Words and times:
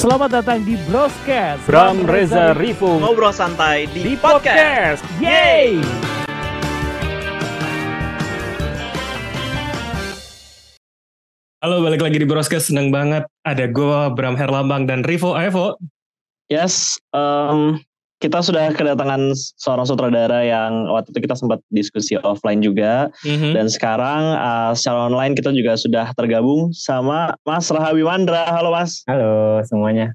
Selamat 0.00 0.32
datang 0.32 0.64
di 0.64 0.80
Broscast 0.88 1.68
Bram 1.68 2.08
Reza 2.08 2.56
Rivo 2.56 2.96
Ngobrol 3.04 3.36
santai 3.36 3.84
di, 3.92 4.00
di 4.00 4.14
podcast. 4.16 5.04
Yeay! 5.20 5.76
Halo 11.60 11.84
balik 11.84 12.00
lagi 12.00 12.16
di 12.16 12.24
Broscast. 12.24 12.72
Seneng 12.72 12.88
banget. 12.88 13.28
Ada 13.44 13.68
gue 13.68 14.00
Bram 14.16 14.40
Herlambang 14.40 14.88
dan 14.88 15.04
Rivo. 15.04 15.36
Evo 15.36 15.76
Yes, 16.48 16.96
um, 17.12 17.76
kita 18.20 18.44
sudah 18.44 18.76
kedatangan 18.76 19.32
seorang 19.56 19.88
sutradara 19.88 20.44
yang 20.44 20.84
waktu 20.92 21.08
itu 21.16 21.24
kita 21.24 21.32
sempat 21.32 21.64
diskusi 21.72 22.20
offline 22.20 22.60
juga 22.60 23.08
Mhm. 23.24 23.56
dan 23.56 23.66
sekarang 23.72 24.36
uh, 24.36 24.76
secara 24.76 25.08
online 25.08 25.32
kita 25.32 25.48
juga 25.56 25.72
sudah 25.80 26.12
tergabung 26.12 26.68
sama 26.76 27.32
Mas 27.48 27.72
Rahawi 27.72 28.04
Mandra. 28.04 28.44
Halo 28.44 28.76
Mas. 28.76 29.00
Halo 29.08 29.64
semuanya. 29.64 30.12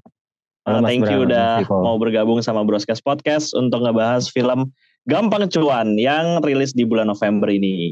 Uh, 0.62 0.78
Halo, 0.78 0.86
Mas 0.86 0.88
thank 0.88 1.06
you 1.10 1.26
udah 1.26 1.66
Mas 1.66 1.70
mau 1.70 1.98
bergabung 1.98 2.38
sama 2.46 2.62
Broadcast 2.62 3.02
Podcast 3.02 3.50
untuk 3.52 3.82
ngebahas 3.82 4.30
film 4.30 4.70
Gampang 5.10 5.50
Cuan 5.50 5.98
yang 5.98 6.42
rilis 6.46 6.74
di 6.74 6.86
bulan 6.86 7.10
November 7.10 7.50
ini. 7.50 7.90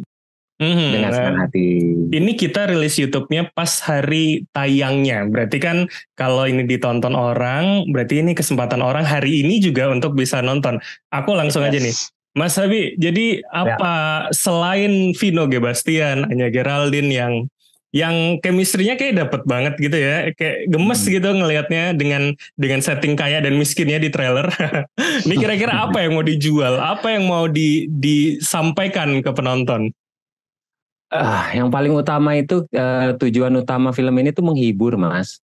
Mhm. 0.62 0.88
Dengan 0.94 1.10
senang 1.10 1.38
hati. 1.42 1.66
Ini 2.14 2.30
kita 2.38 2.70
rilis 2.70 2.94
YouTube-nya 2.94 3.50
pas 3.58 3.82
hari 3.82 4.46
tayangnya. 4.54 5.26
Berarti 5.26 5.58
kan 5.58 5.90
kalau 6.14 6.46
ini 6.46 6.62
ditonton 6.62 7.18
orang, 7.18 7.90
berarti 7.90 8.22
ini 8.22 8.38
kesempatan 8.38 8.78
orang 8.78 9.02
hari 9.02 9.42
ini 9.42 9.58
juga 9.58 9.90
untuk 9.90 10.14
bisa 10.14 10.38
nonton. 10.38 10.78
Aku 11.10 11.34
langsung 11.34 11.66
aja 11.66 11.74
nih. 11.74 11.90
Yes. 11.90 12.14
Mas 12.34 12.58
Habi, 12.58 12.98
jadi 12.98 13.46
apa 13.50 14.26
selain 14.34 15.14
Vino 15.14 15.46
Gebastian, 15.46 16.26
Anya 16.30 16.50
Geraldine 16.50 17.10
yang 17.10 17.46
yang 17.94 18.42
chemistry-nya 18.42 18.98
kayak 18.98 19.22
dapet 19.22 19.46
banget 19.46 19.78
gitu 19.78 19.94
ya, 19.94 20.34
kayak 20.34 20.66
gemes 20.66 20.98
Hmm. 21.06 21.14
gitu 21.14 21.28
ngelihatnya 21.30 21.94
dengan 21.94 22.34
dengan 22.58 22.82
setting 22.82 23.14
kaya 23.14 23.38
dan 23.38 23.54
miskinnya 23.54 24.02
di 24.02 24.10
trailer. 24.10 24.50
Ini 25.30 25.34
kira-kira 25.38 25.86
apa 25.86 26.02
yang 26.02 26.18
mau 26.18 26.26
dijual, 26.26 26.74
apa 26.82 27.14
yang 27.14 27.30
mau 27.30 27.46
di, 27.46 27.86
disampaikan 27.86 29.22
ke 29.22 29.30
penonton? 29.30 29.94
Ah, 31.12 31.52
yang 31.54 31.68
paling 31.70 31.92
utama 31.94 32.34
itu 32.34 32.64
eh, 32.74 33.14
tujuan 33.20 33.52
utama 33.60 33.92
film 33.94 34.14
ini 34.18 34.30
tuh 34.34 34.44
menghibur, 34.44 34.96
Mas. 34.98 35.38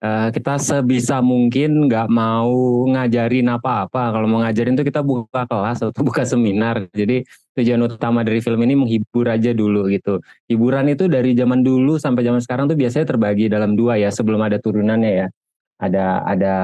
Eh, 0.00 0.28
kita 0.32 0.56
sebisa 0.56 1.20
mungkin 1.20 1.88
nggak 1.88 2.08
mau 2.08 2.52
ngajarin 2.88 3.52
apa-apa. 3.52 4.16
Kalau 4.16 4.26
mau 4.30 4.40
ngajarin 4.40 4.72
tuh 4.78 4.86
kita 4.88 5.04
buka 5.04 5.44
kelas 5.44 5.84
atau 5.84 6.02
buka 6.08 6.24
seminar. 6.24 6.88
Jadi 6.96 7.20
tujuan 7.58 7.80
utama 7.84 8.24
dari 8.24 8.40
film 8.40 8.60
ini 8.64 8.74
menghibur 8.80 9.28
aja 9.28 9.52
dulu 9.52 9.92
gitu. 9.92 10.24
Hiburan 10.48 10.88
itu 10.88 11.04
dari 11.10 11.36
zaman 11.36 11.60
dulu 11.60 12.00
sampai 12.00 12.24
zaman 12.24 12.40
sekarang 12.40 12.64
tuh 12.72 12.78
biasanya 12.80 13.06
terbagi 13.12 13.52
dalam 13.52 13.76
dua 13.76 14.00
ya 14.00 14.08
sebelum 14.08 14.40
ada 14.40 14.56
turunannya 14.56 15.12
ya. 15.12 15.26
Ada 15.80 16.04
ada 16.24 16.54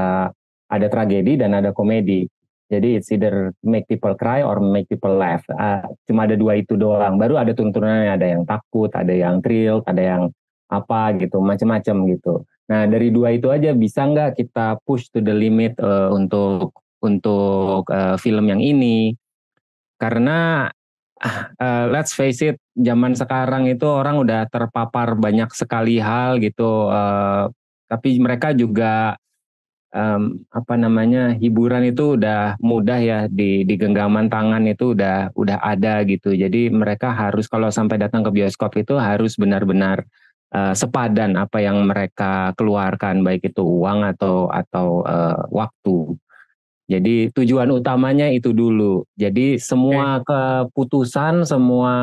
ada 0.72 0.86
tragedi 0.88 1.36
dan 1.36 1.52
ada 1.56 1.76
komedi. 1.76 2.24
Jadi 2.66 2.98
it's 2.98 3.14
either 3.14 3.54
make 3.62 3.86
people 3.86 4.14
cry 4.18 4.42
or 4.42 4.58
make 4.58 4.90
people 4.90 5.14
laugh. 5.14 5.46
Ah, 5.54 5.86
cuma 6.02 6.26
ada 6.26 6.34
dua 6.34 6.58
itu 6.58 6.74
doang. 6.74 7.14
Baru 7.14 7.38
ada 7.38 7.54
turun-turunannya, 7.54 8.18
ada 8.18 8.26
yang 8.26 8.42
takut, 8.42 8.90
ada 8.90 9.14
yang 9.14 9.38
thrill, 9.38 9.86
ada 9.86 10.02
yang 10.02 10.22
apa 10.66 11.14
gitu, 11.14 11.38
macam-macam 11.38 11.96
gitu. 12.10 12.42
Nah 12.66 12.90
dari 12.90 13.14
dua 13.14 13.30
itu 13.30 13.54
aja 13.54 13.70
bisa 13.70 14.02
nggak 14.02 14.34
kita 14.34 14.82
push 14.82 15.06
to 15.14 15.22
the 15.22 15.30
limit 15.30 15.78
eh, 15.78 16.10
untuk 16.10 16.74
untuk 16.98 17.86
eh, 17.86 18.18
film 18.18 18.50
yang 18.50 18.58
ini? 18.58 19.14
Karena 19.94 20.66
eh, 21.62 21.86
let's 21.94 22.10
face 22.18 22.42
it, 22.42 22.58
zaman 22.74 23.14
sekarang 23.14 23.70
itu 23.70 23.86
orang 23.86 24.18
udah 24.18 24.50
terpapar 24.50 25.14
banyak 25.14 25.54
sekali 25.54 26.02
hal 26.02 26.42
gitu. 26.42 26.90
eh, 26.90 27.46
tapi 27.86 28.18
mereka 28.18 28.50
juga 28.50 29.14
em, 29.96 30.44
apa 30.52 30.74
namanya 30.76 31.32
hiburan 31.40 31.88
itu 31.88 32.20
udah 32.20 32.60
mudah 32.60 33.00
ya 33.00 33.20
di 33.32 33.64
di 33.64 33.74
genggaman 33.80 34.28
tangan 34.28 34.68
itu 34.68 34.92
udah 34.92 35.32
udah 35.32 35.58
ada 35.64 36.04
gitu. 36.04 36.36
Jadi 36.36 36.68
mereka 36.68 37.16
harus 37.16 37.48
kalau 37.48 37.72
sampai 37.72 37.96
datang 37.96 38.20
ke 38.20 38.30
bioskop 38.30 38.76
itu 38.76 39.00
harus 39.00 39.40
benar-benar 39.40 40.04
eh, 40.52 40.74
sepadan 40.76 41.40
apa 41.40 41.64
yang 41.64 41.88
mereka 41.88 42.52
keluarkan 42.60 43.24
baik 43.24 43.48
itu 43.48 43.64
uang 43.64 44.04
atau 44.04 44.52
atau 44.52 45.00
eh, 45.08 45.40
waktu. 45.48 45.98
Jadi 46.86 47.34
tujuan 47.34 47.66
utamanya 47.74 48.30
itu 48.30 48.54
dulu. 48.54 49.02
Jadi 49.18 49.58
semua 49.58 50.22
keputusan 50.22 51.42
semua 51.42 51.94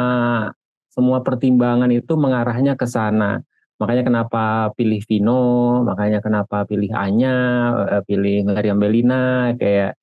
semua 0.91 1.23
pertimbangan 1.23 1.89
itu 1.89 2.13
mengarahnya 2.19 2.75
ke 2.75 2.83
sana 2.85 3.41
Makanya 3.83 4.07
kenapa 4.07 4.71
pilih 4.79 5.03
Vino, 5.03 5.83
makanya 5.83 6.23
kenapa 6.23 6.63
pilih 6.63 6.87
Anya, 6.95 7.35
eh, 7.99 8.03
pilih 8.07 8.47
Meriam 8.47 8.79
Belina, 8.79 9.51
kayak 9.59 9.99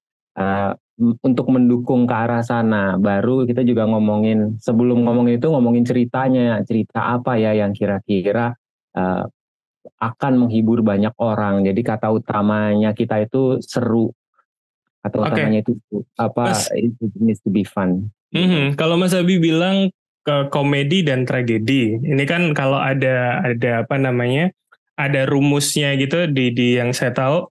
m- 1.00 1.16
untuk 1.24 1.48
mendukung 1.48 2.04
ke 2.04 2.12
arah 2.12 2.44
sana. 2.44 3.00
Baru 3.00 3.48
kita 3.48 3.64
juga 3.64 3.88
ngomongin, 3.88 4.60
sebelum 4.60 5.08
ngomongin 5.08 5.40
itu 5.40 5.48
ngomongin 5.48 5.88
ceritanya, 5.88 6.60
cerita 6.68 7.16
apa 7.16 7.40
ya 7.40 7.56
yang 7.56 7.72
kira-kira 7.72 8.52
eh, 8.92 9.24
akan 9.96 10.32
menghibur 10.44 10.84
banyak 10.84 11.16
orang. 11.16 11.64
Jadi 11.64 11.80
kata 11.80 12.12
utamanya 12.12 12.92
kita 12.92 13.24
itu 13.24 13.56
seru. 13.64 14.12
Kata 15.00 15.16
Oke. 15.16 15.26
utamanya 15.32 15.64
itu 15.64 15.72
apa? 16.20 16.52
Mas. 16.52 16.68
It 16.76 16.92
needs 17.16 17.40
to 17.40 17.48
be 17.48 17.64
fun. 17.64 18.12
Mhm. 18.36 18.76
Kalau 18.76 19.00
Mas 19.00 19.16
Abi 19.16 19.40
bilang 19.40 19.88
komedi 20.52 21.02
dan 21.06 21.26
tragedi, 21.28 21.98
ini 22.00 22.24
kan 22.24 22.52
kalau 22.56 22.78
ada 22.78 23.40
ada 23.44 23.84
apa 23.86 23.96
namanya, 23.96 24.52
ada 24.94 25.24
rumusnya 25.28 25.96
gitu 25.96 26.28
di 26.28 26.52
di 26.52 26.76
yang 26.80 26.92
saya 26.92 27.12
tahu 27.12 27.48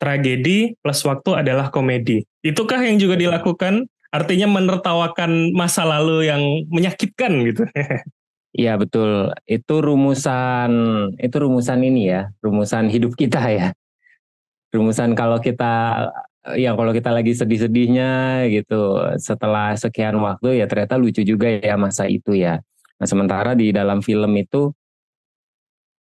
tragedi 0.00 0.74
plus 0.80 1.04
waktu 1.04 1.44
adalah 1.44 1.68
komedi. 1.68 2.24
Itukah 2.40 2.80
yang 2.80 2.96
juga 2.96 3.20
dilakukan? 3.20 3.84
Artinya 4.10 4.50
menertawakan 4.50 5.54
masa 5.54 5.86
lalu 5.86 6.26
yang 6.26 6.42
menyakitkan 6.72 7.32
gitu. 7.46 7.64
Iya 8.50 8.74
betul. 8.74 9.30
Itu 9.46 9.78
rumusan 9.78 10.70
itu 11.22 11.36
rumusan 11.38 11.86
ini 11.86 12.10
ya, 12.10 12.34
rumusan 12.42 12.90
hidup 12.90 13.14
kita 13.14 13.38
ya. 13.46 13.70
Rumusan 14.74 15.14
kalau 15.14 15.38
kita 15.38 15.70
ya 16.56 16.72
kalau 16.72 16.92
kita 16.96 17.10
lagi 17.12 17.36
sedih-sedihnya 17.36 18.44
gitu 18.48 18.96
setelah 19.20 19.76
sekian 19.76 20.16
waktu 20.20 20.64
ya 20.64 20.66
ternyata 20.70 20.96
lucu 20.96 21.20
juga 21.20 21.48
ya 21.48 21.76
masa 21.76 22.08
itu 22.08 22.32
ya. 22.36 22.60
Nah, 23.00 23.06
sementara 23.08 23.56
di 23.56 23.72
dalam 23.72 24.00
film 24.04 24.32
itu 24.36 24.72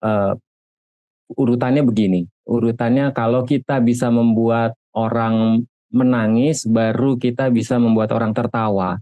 eh, 0.03 0.35
urutannya 1.35 1.83
begini. 1.87 2.27
Urutannya 2.49 3.13
kalau 3.13 3.45
kita 3.45 3.79
bisa 3.85 4.09
membuat 4.09 4.75
orang 4.97 5.67
menangis 5.89 6.69
baru 6.69 7.17
kita 7.17 7.49
bisa 7.49 7.81
membuat 7.81 8.13
orang 8.13 8.33
tertawa. 8.37 9.01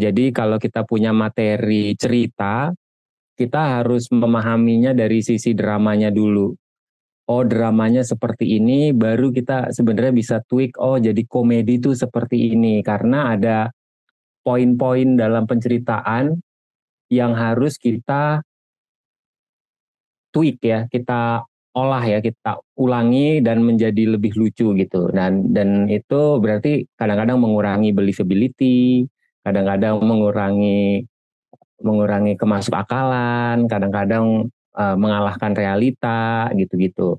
Jadi 0.00 0.32
kalau 0.32 0.56
kita 0.56 0.88
punya 0.88 1.12
materi 1.12 1.92
cerita, 1.92 2.72
kita 3.36 3.80
harus 3.80 4.08
memahaminya 4.08 4.96
dari 4.96 5.20
sisi 5.20 5.52
dramanya 5.52 6.08
dulu. 6.08 6.56
Oh 7.30 7.46
dramanya 7.46 8.02
seperti 8.02 8.58
ini, 8.58 8.90
baru 8.90 9.30
kita 9.30 9.70
sebenarnya 9.70 10.10
bisa 10.10 10.36
tweak. 10.50 10.74
Oh 10.82 10.98
jadi 10.98 11.22
komedi 11.30 11.78
itu 11.78 11.94
seperti 11.94 12.50
ini 12.58 12.82
karena 12.82 13.38
ada 13.38 13.70
poin-poin 14.42 15.14
dalam 15.14 15.46
penceritaan 15.46 16.34
yang 17.06 17.32
harus 17.38 17.78
kita 17.78 18.42
tweak 20.34 20.58
ya, 20.58 20.90
kita 20.90 21.46
olah 21.78 22.02
ya, 22.02 22.18
kita 22.18 22.58
ulangi 22.74 23.38
dan 23.46 23.62
menjadi 23.62 24.18
lebih 24.18 24.34
lucu 24.34 24.74
gitu. 24.74 25.10
Dan 25.14 25.54
dan 25.54 25.86
itu 25.86 26.42
berarti 26.42 26.90
kadang-kadang 26.98 27.38
mengurangi 27.38 27.94
believability, 27.94 29.06
kadang-kadang 29.46 30.02
mengurangi 30.02 31.06
mengurangi 31.78 32.34
kemasuk 32.34 32.74
akalan, 32.74 33.70
kadang-kadang 33.70 34.50
eh, 34.76 34.96
mengalahkan 34.98 35.52
realita 35.56 36.50
gitu-gitu. 36.54 37.18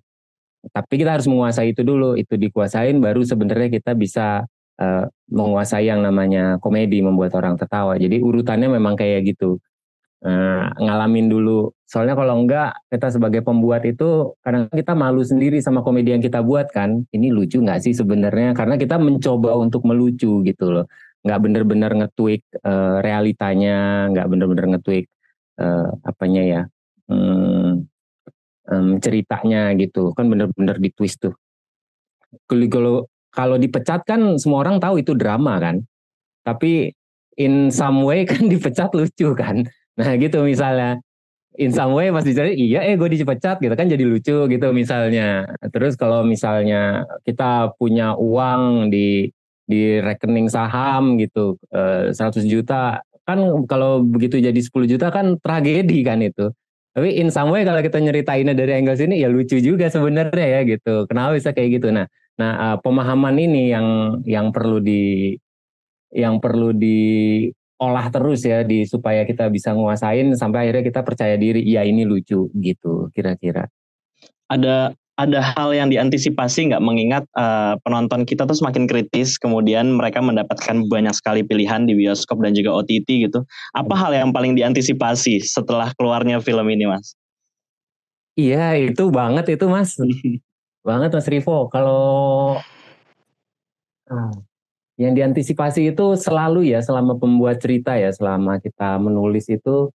Tapi 0.61 0.93
kita 1.01 1.17
harus 1.17 1.25
menguasai 1.25 1.73
itu 1.73 1.81
dulu, 1.81 2.13
itu 2.13 2.37
dikuasain 2.37 2.93
baru 3.01 3.25
sebenarnya 3.25 3.69
kita 3.81 3.97
bisa 3.97 4.45
eh, 4.77 5.05
menguasai 5.31 5.89
yang 5.89 6.05
namanya 6.05 6.61
komedi 6.61 7.01
membuat 7.01 7.33
orang 7.37 7.57
tertawa. 7.57 7.97
Jadi 7.97 8.21
urutannya 8.21 8.69
memang 8.69 8.93
kayak 8.99 9.25
gitu. 9.35 9.57
Eh, 10.21 10.65
ngalamin 10.85 11.27
dulu. 11.33 11.73
Soalnya 11.89 12.13
kalau 12.13 12.45
enggak 12.45 12.77
kita 12.93 13.09
sebagai 13.09 13.41
pembuat 13.41 13.81
itu 13.89 14.37
kadang 14.45 14.69
kita 14.69 14.93
malu 14.93 15.25
sendiri 15.25 15.57
sama 15.65 15.81
komedi 15.81 16.13
yang 16.13 16.21
kita 16.21 16.45
buat 16.45 16.69
kan. 16.69 17.09
Ini 17.09 17.33
lucu 17.33 17.57
nggak 17.57 17.81
sih 17.81 17.93
sebenarnya? 17.97 18.53
Karena 18.53 18.77
kita 18.77 19.01
mencoba 19.01 19.57
untuk 19.57 19.81
melucu 19.89 20.45
gitu 20.45 20.67
loh 20.69 20.85
nggak 21.21 21.39
bener-bener 21.43 21.91
nge-tweak 22.01 22.41
eh, 22.65 22.97
realitanya, 23.05 24.09
nggak 24.09 24.27
bener-bener 24.31 24.65
nge-tweak 24.77 25.05
eh, 25.61 25.89
apanya 26.05 26.41
ya 26.41 26.61
em, 28.71 28.87
ceritanya 29.03 29.71
gitu, 29.77 30.13
kan 30.17 30.25
bener-bener 30.31 30.77
di 30.79 30.89
twist 30.93 31.21
tuh. 31.23 31.35
Kalau 32.47 33.07
kalau 33.31 33.55
dipecat 33.59 34.03
kan 34.07 34.35
semua 34.39 34.63
orang 34.63 34.79
tahu 34.79 34.99
itu 35.03 35.15
drama 35.15 35.59
kan, 35.59 35.83
tapi 36.43 36.91
in 37.39 37.71
some 37.71 38.03
way 38.03 38.23
kan 38.31 38.47
dipecat 38.47 38.91
lucu 38.95 39.31
kan. 39.35 39.63
Nah 39.99 40.11
gitu 40.19 40.43
misalnya. 40.45 40.99
in 41.59 41.75
some 41.75 41.91
way 41.91 42.07
pas 42.15 42.23
dicari 42.23 42.55
iya 42.55 42.79
eh 42.87 42.95
gue 42.95 43.11
dipecat 43.11 43.59
gitu 43.59 43.75
kan 43.75 43.83
jadi 43.91 44.07
lucu 44.07 44.47
gitu 44.47 44.67
misalnya 44.71 45.43
terus 45.75 45.99
kalau 45.99 46.23
misalnya 46.23 47.03
kita 47.27 47.75
punya 47.75 48.15
uang 48.15 48.87
di 48.87 49.27
di 49.67 49.99
rekening 49.99 50.47
saham 50.47 51.19
gitu 51.19 51.59
eh, 51.75 52.15
100 52.15 52.47
juta 52.47 53.03
kan 53.27 53.39
kalau 53.67 53.99
begitu 53.99 54.39
jadi 54.39 54.55
10 54.55 54.91
juta 54.95 55.11
kan 55.11 55.35
tragedi 55.43 55.99
kan 56.07 56.23
itu 56.23 56.55
tapi 56.91 57.15
in 57.15 57.31
some 57.31 57.55
way 57.55 57.63
kalau 57.63 57.79
kita 57.79 58.03
nyeritainnya 58.03 58.51
dari 58.51 58.75
angle 58.75 58.99
sini 58.99 59.23
ya 59.23 59.31
lucu 59.31 59.63
juga 59.63 59.87
sebenarnya 59.87 60.47
ya 60.59 60.61
gitu. 60.67 61.07
Kenapa 61.07 61.39
bisa 61.39 61.55
kayak 61.55 61.79
gitu? 61.79 61.87
Nah 61.91 62.07
nah 62.35 62.51
uh, 62.73 62.77
pemahaman 62.79 63.35
ini 63.39 63.71
yang 63.71 63.87
yang 64.27 64.47
perlu 64.51 64.83
di 64.83 65.35
yang 66.11 66.43
perlu 66.43 66.75
diolah 66.75 68.07
terus 68.11 68.43
ya 68.43 68.67
di 68.67 68.83
supaya 68.83 69.23
kita 69.23 69.47
bisa 69.47 69.71
nguasain 69.71 70.35
sampai 70.35 70.67
akhirnya 70.67 70.83
kita 70.83 71.01
percaya 71.07 71.35
diri 71.39 71.63
ya 71.63 71.87
ini 71.87 72.03
lucu 72.03 72.51
gitu 72.59 73.07
kira-kira. 73.15 73.71
Ada 74.51 74.91
ada 75.21 75.39
hal 75.53 75.69
yang 75.77 75.93
diantisipasi 75.93 76.73
nggak 76.73 76.81
mengingat 76.81 77.23
uh, 77.37 77.77
penonton 77.85 78.25
kita 78.25 78.49
tuh 78.49 78.57
semakin 78.57 78.89
kritis 78.89 79.37
kemudian 79.37 79.93
mereka 79.93 80.17
mendapatkan 80.17 80.89
banyak 80.89 81.13
sekali 81.13 81.45
pilihan 81.45 81.85
di 81.85 81.93
bioskop 81.93 82.41
dan 82.41 82.57
juga 82.57 82.81
OTT 82.81 83.29
gitu. 83.29 83.45
Apa 83.77 83.93
hal 83.93 84.17
yang 84.17 84.33
paling 84.33 84.57
diantisipasi 84.57 85.45
setelah 85.45 85.93
keluarnya 85.95 86.41
film 86.41 86.65
ini 86.73 86.89
mas? 86.89 87.13
Iya 88.33 88.79
itu 88.79 89.13
banget 89.13 89.53
itu 89.53 89.65
mas. 89.69 89.93
Banget 90.87 91.13
mas 91.13 91.29
Rivo. 91.29 91.69
Kalau 91.69 92.57
ah, 94.09 94.33
yang 94.97 95.13
diantisipasi 95.13 95.93
itu 95.93 96.17
selalu 96.17 96.73
ya 96.73 96.81
selama 96.81 97.17
pembuat 97.21 97.61
cerita 97.61 97.93
ya 97.97 98.09
selama 98.09 98.57
kita 98.57 98.97
menulis 98.97 99.45
itu 99.49 99.93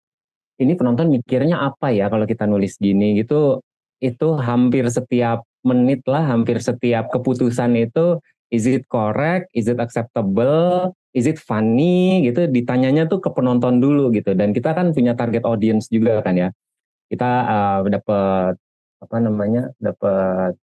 ini 0.63 0.79
penonton 0.79 1.11
mikirnya 1.11 1.59
apa 1.59 1.91
ya 1.91 2.07
kalau 2.07 2.23
kita 2.23 2.47
nulis 2.47 2.79
gini 2.79 3.19
gitu 3.19 3.63
itu 4.03 4.35
hampir 4.35 4.91
setiap 4.91 5.47
menit 5.63 6.03
lah, 6.11 6.27
hampir 6.27 6.59
setiap 6.59 7.07
keputusan 7.15 7.79
itu 7.79 8.19
is 8.51 8.67
it 8.67 8.85
correct, 8.91 9.47
is 9.55 9.71
it 9.71 9.79
acceptable, 9.79 10.91
is 11.15 11.25
it 11.31 11.39
funny 11.39 12.27
gitu. 12.27 12.51
Ditanyanya 12.51 13.07
tuh 13.07 13.23
ke 13.23 13.31
penonton 13.31 13.79
dulu 13.79 14.11
gitu. 14.11 14.35
Dan 14.35 14.51
kita 14.51 14.75
kan 14.75 14.91
punya 14.91 15.15
target 15.15 15.47
audience 15.47 15.87
juga 15.87 16.19
kan 16.21 16.35
ya. 16.35 16.49
Kita 17.07 17.31
uh, 17.47 17.81
dapat 17.87 18.59
apa 19.03 19.17
namanya 19.23 19.71
dapat 19.79 20.59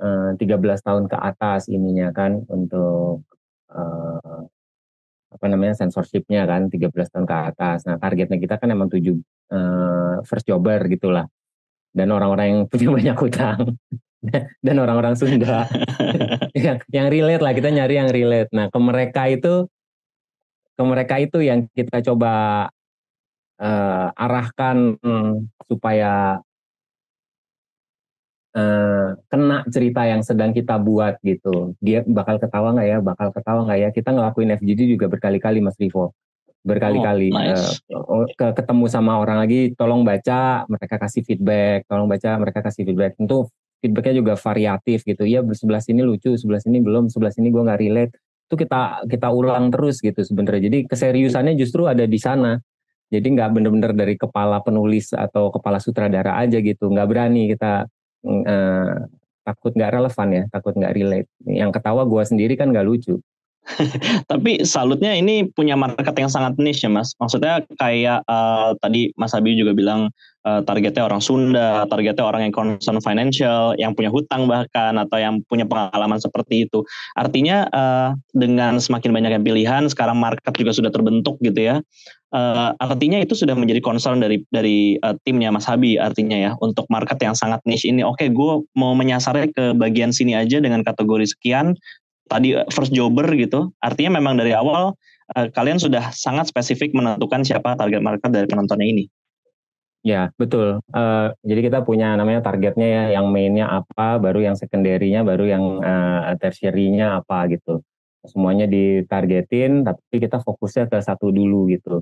uh, 0.00 0.30
13 0.36 0.60
tahun 0.84 1.04
ke 1.08 1.16
atas 1.16 1.72
ininya 1.72 2.12
kan 2.12 2.44
untuk 2.52 3.24
uh, 3.72 4.40
apa 5.30 5.46
namanya 5.46 5.78
censorshipnya 5.78 6.44
kan 6.44 6.68
13 6.68 6.92
tahun 6.92 7.24
ke 7.24 7.36
atas. 7.56 7.88
Nah 7.88 7.96
targetnya 7.96 8.36
kita 8.36 8.60
kan 8.60 8.68
emang 8.68 8.92
tujuh 8.92 9.16
uh, 9.56 10.20
first 10.28 10.44
jobber 10.44 10.84
gitulah 10.84 11.24
dan 11.90 12.08
orang-orang 12.14 12.46
yang 12.46 12.60
punya 12.70 12.88
banyak 12.98 13.16
hutang. 13.18 13.60
Dan 14.60 14.76
orang-orang 14.76 15.16
Sunda. 15.16 15.64
Yang 16.52 16.84
yang 16.92 17.08
relate 17.08 17.40
lah 17.40 17.56
kita 17.56 17.72
nyari 17.72 17.94
yang 17.96 18.10
relate. 18.12 18.52
Nah 18.52 18.68
ke 18.68 18.76
mereka 18.76 19.32
itu 19.32 19.64
ke 20.76 20.82
mereka 20.84 21.16
itu 21.16 21.40
yang 21.40 21.64
kita 21.72 22.04
coba 22.04 22.68
uh, 23.56 24.06
arahkan 24.12 25.00
hmm, 25.00 25.48
supaya 25.64 26.42
uh, 28.52 29.16
kena 29.32 29.64
cerita 29.72 30.04
yang 30.04 30.20
sedang 30.20 30.52
kita 30.52 30.76
buat 30.76 31.16
gitu. 31.24 31.72
Dia 31.80 32.04
bakal 32.04 32.36
ketawa 32.36 32.76
nggak 32.76 32.88
ya? 32.92 32.98
Bakal 33.00 33.28
ketawa 33.32 33.64
nggak 33.64 33.80
ya? 33.80 33.88
Kita 33.88 34.12
ngelakuin 34.12 34.52
FGD 34.60 34.80
juga 35.00 35.08
berkali-kali 35.08 35.64
Mas 35.64 35.80
Rivo 35.80 36.12
berkali-kali 36.60 37.32
oh, 37.32 37.40
nice. 37.40 37.80
uh, 37.88 38.28
ke, 38.36 38.52
ketemu 38.52 38.84
sama 38.92 39.16
orang 39.16 39.40
lagi 39.40 39.72
tolong 39.72 40.04
baca 40.04 40.68
mereka 40.68 41.00
kasih 41.00 41.24
feedback 41.24 41.88
tolong 41.88 42.04
baca 42.04 42.36
mereka 42.36 42.60
kasih 42.60 42.84
feedback. 42.84 43.16
Tentu 43.16 43.48
feedbacknya 43.80 44.14
juga 44.20 44.34
variatif 44.36 45.02
gitu. 45.08 45.24
Ya 45.24 45.40
sebelah 45.40 45.80
sini 45.80 46.04
lucu 46.04 46.36
sebelah 46.36 46.60
sini 46.60 46.84
belum 46.84 47.08
sebelah 47.08 47.32
sini 47.32 47.48
gue 47.48 47.62
nggak 47.64 47.80
relate. 47.80 48.12
Itu 48.46 48.54
kita 48.60 49.08
kita 49.08 49.28
ulang 49.32 49.72
terus 49.72 50.04
gitu 50.04 50.20
sebenarnya. 50.20 50.68
Jadi 50.68 50.78
keseriusannya 50.84 51.56
justru 51.56 51.88
ada 51.88 52.04
di 52.04 52.20
sana. 52.20 52.60
Jadi 53.10 53.26
nggak 53.26 53.50
bener-bener 53.56 53.92
dari 53.96 54.14
kepala 54.14 54.62
penulis 54.62 55.10
atau 55.16 55.50
kepala 55.50 55.80
sutradara 55.80 56.38
aja 56.38 56.60
gitu. 56.60 56.92
Nggak 56.92 57.08
berani 57.08 57.50
kita 57.50 57.88
uh, 58.28 58.94
takut 59.40 59.72
nggak 59.72 59.92
relevan 59.96 60.28
ya 60.28 60.42
takut 60.52 60.76
nggak 60.76 60.92
relate. 60.92 61.28
Yang 61.48 61.70
ketawa 61.80 62.04
gue 62.04 62.22
sendiri 62.22 62.54
kan 62.60 62.68
nggak 62.68 62.84
lucu 62.84 63.16
Tapi 64.30 64.64
salutnya 64.64 65.12
ini 65.14 65.46
punya 65.46 65.76
market 65.76 66.14
yang 66.16 66.32
sangat 66.32 66.56
niche 66.56 66.86
ya 66.86 66.90
mas. 66.90 67.12
Maksudnya 67.20 67.62
kayak 67.76 68.24
uh, 68.26 68.74
tadi 68.80 69.12
Mas 69.14 69.36
Abi 69.36 69.54
juga 69.54 69.76
bilang 69.76 70.10
uh, 70.44 70.60
targetnya 70.64 71.06
orang 71.06 71.22
Sunda, 71.22 71.84
targetnya 71.86 72.24
orang 72.24 72.48
yang 72.48 72.54
concern 72.54 72.98
financial, 73.04 73.76
yang 73.76 73.92
punya 73.92 74.08
hutang 74.08 74.48
bahkan 74.48 74.96
atau 74.96 75.20
yang 75.20 75.44
punya 75.46 75.68
pengalaman 75.68 76.18
seperti 76.18 76.66
itu. 76.66 76.82
Artinya 77.14 77.68
uh, 77.70 78.10
dengan 78.32 78.80
semakin 78.80 79.12
banyak 79.12 79.32
yang 79.38 79.44
pilihan, 79.44 79.82
sekarang 79.92 80.16
market 80.18 80.52
juga 80.56 80.72
sudah 80.74 80.90
terbentuk 80.90 81.36
gitu 81.44 81.60
ya. 81.60 81.76
Uh, 82.30 82.70
artinya 82.78 83.18
itu 83.18 83.34
sudah 83.34 83.58
menjadi 83.58 83.82
concern 83.82 84.22
dari 84.22 84.38
dari 84.54 84.94
uh, 85.02 85.18
timnya 85.26 85.50
Mas 85.50 85.66
Habi 85.66 85.98
artinya 85.98 86.38
ya 86.38 86.52
untuk 86.62 86.86
market 86.86 87.18
yang 87.18 87.34
sangat 87.34 87.58
niche 87.66 87.90
ini. 87.90 88.06
Oke, 88.06 88.26
okay, 88.26 88.28
gue 88.30 88.62
mau 88.78 88.94
menyasarnya 88.94 89.50
ke 89.50 89.74
bagian 89.74 90.14
sini 90.14 90.38
aja 90.38 90.62
dengan 90.62 90.86
kategori 90.86 91.26
sekian 91.26 91.74
tadi 92.30 92.54
eh, 92.54 92.66
first 92.70 92.94
jobber 92.94 93.26
gitu. 93.34 93.74
Artinya 93.82 94.22
memang 94.22 94.38
dari 94.38 94.54
awal 94.54 94.94
uh, 95.34 95.46
kalian 95.50 95.82
sudah 95.82 96.14
sangat 96.14 96.48
spesifik 96.54 96.94
menentukan 96.94 97.42
siapa 97.42 97.74
target 97.74 97.98
market 97.98 98.30
dari 98.30 98.46
penontonnya 98.46 98.86
ini. 98.86 99.04
Ya 100.00 100.32
betul. 100.40 100.80
Uh, 100.96 101.34
jadi 101.44 101.68
kita 101.68 101.78
punya 101.84 102.16
namanya 102.16 102.40
targetnya 102.40 102.88
ya, 102.88 103.04
yang 103.20 103.28
mainnya 103.28 103.68
apa, 103.68 104.16
baru 104.16 104.48
yang 104.48 104.56
secondary-nya, 104.56 105.20
baru 105.26 105.44
yang 105.44 105.64
uh, 105.84 106.32
tertiary-nya 106.40 107.20
apa 107.20 107.50
gitu. 107.52 107.84
Semuanya 108.24 108.64
ditargetin, 108.64 109.84
tapi 109.84 110.16
kita 110.24 110.40
fokusnya 110.40 110.88
ke 110.88 111.04
satu 111.04 111.28
dulu 111.28 111.68
gitu. 111.68 112.00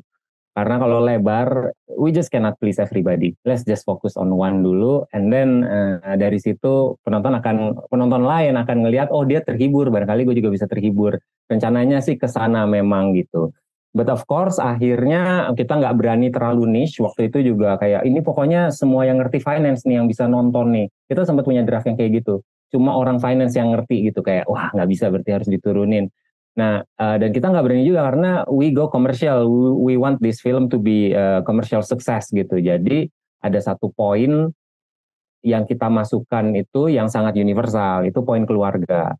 Karena 0.59 0.75
kalau 0.83 0.99
lebar, 0.99 1.71
we 2.03 2.11
just 2.11 2.35
cannot 2.35 2.59
please 2.59 2.83
everybody. 2.83 3.31
Let's 3.47 3.63
just 3.63 3.87
focus 3.87 4.19
on 4.19 4.35
one 4.35 4.67
dulu, 4.67 5.07
and 5.15 5.31
then 5.31 5.63
uh, 5.63 6.19
dari 6.19 6.43
situ 6.43 6.99
penonton 7.07 7.39
akan 7.39 7.87
penonton 7.87 8.27
lain 8.27 8.59
akan 8.59 8.83
ngelihat, 8.83 9.15
oh 9.15 9.23
dia 9.23 9.39
terhibur, 9.39 9.87
barangkali 9.87 10.27
gue 10.27 10.43
juga 10.43 10.51
bisa 10.51 10.67
terhibur. 10.67 11.15
Rencananya 11.47 12.03
sih 12.03 12.19
ke 12.19 12.27
sana 12.27 12.67
memang 12.67 13.15
gitu. 13.15 13.55
But 13.95 14.11
of 14.11 14.27
course 14.27 14.59
akhirnya 14.59 15.55
kita 15.55 15.79
nggak 15.79 15.95
berani 15.95 16.35
terlalu 16.35 16.67
niche. 16.67 16.99
Waktu 16.99 17.31
itu 17.31 17.55
juga 17.55 17.79
kayak 17.79 18.03
ini 18.03 18.19
pokoknya 18.19 18.75
semua 18.75 19.07
yang 19.07 19.23
ngerti 19.23 19.39
finance 19.39 19.87
nih 19.87 20.03
yang 20.03 20.11
bisa 20.11 20.27
nonton 20.27 20.75
nih. 20.75 20.87
Kita 21.07 21.23
sempat 21.23 21.47
punya 21.47 21.63
draft 21.63 21.87
yang 21.87 21.95
kayak 21.95 22.19
gitu. 22.19 22.43
Cuma 22.75 22.99
orang 22.99 23.23
finance 23.23 23.55
yang 23.55 23.71
ngerti 23.71 24.11
gitu 24.11 24.27
kayak 24.27 24.51
wah 24.51 24.75
nggak 24.75 24.89
bisa 24.91 25.07
berarti 25.07 25.31
harus 25.39 25.49
diturunin. 25.49 26.11
Nah, 26.59 26.83
uh, 26.83 27.17
dan 27.23 27.31
kita 27.31 27.55
nggak 27.55 27.65
berani 27.71 27.87
juga 27.87 28.03
karena 28.11 28.43
we 28.51 28.75
go 28.75 28.91
commercial, 28.91 29.47
we, 29.79 29.95
want 29.95 30.19
this 30.19 30.43
film 30.43 30.67
to 30.67 30.75
be 30.75 31.15
a 31.15 31.39
commercial 31.47 31.87
success 31.87 32.35
gitu. 32.35 32.59
Jadi 32.59 33.07
ada 33.39 33.63
satu 33.63 33.95
poin 33.95 34.51
yang 35.47 35.63
kita 35.71 35.87
masukkan 35.87 36.51
itu 36.59 36.91
yang 36.91 37.07
sangat 37.07 37.39
universal, 37.39 38.03
itu 38.03 38.19
poin 38.27 38.43
keluarga. 38.43 39.15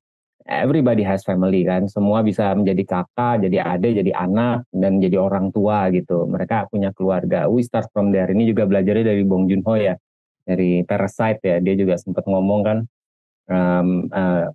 Everybody 0.49 1.07
has 1.07 1.23
family 1.23 1.63
kan, 1.63 1.87
semua 1.87 2.27
bisa 2.27 2.51
menjadi 2.59 2.83
kakak, 2.83 3.47
jadi 3.47 3.63
adik, 3.63 4.03
jadi 4.03 4.19
anak, 4.19 4.67
dan 4.75 4.99
jadi 4.99 5.23
orang 5.23 5.55
tua 5.55 5.93
gitu. 5.95 6.27
Mereka 6.27 6.73
punya 6.75 6.91
keluarga. 6.91 7.47
We 7.47 7.63
start 7.63 7.87
from 7.95 8.11
there. 8.11 8.27
Ini 8.35 8.51
juga 8.51 8.67
belajarnya 8.67 9.15
dari 9.15 9.23
Bong 9.23 9.47
Joon 9.47 9.63
Ho 9.63 9.79
ya, 9.79 9.95
dari 10.43 10.83
Parasite 10.83 11.45
ya. 11.45 11.57
Dia 11.63 11.75
juga 11.79 12.01
sempat 12.01 12.27
ngomong 12.27 12.61
kan, 12.67 12.79
um, 13.47 13.89
uh, 14.11 14.51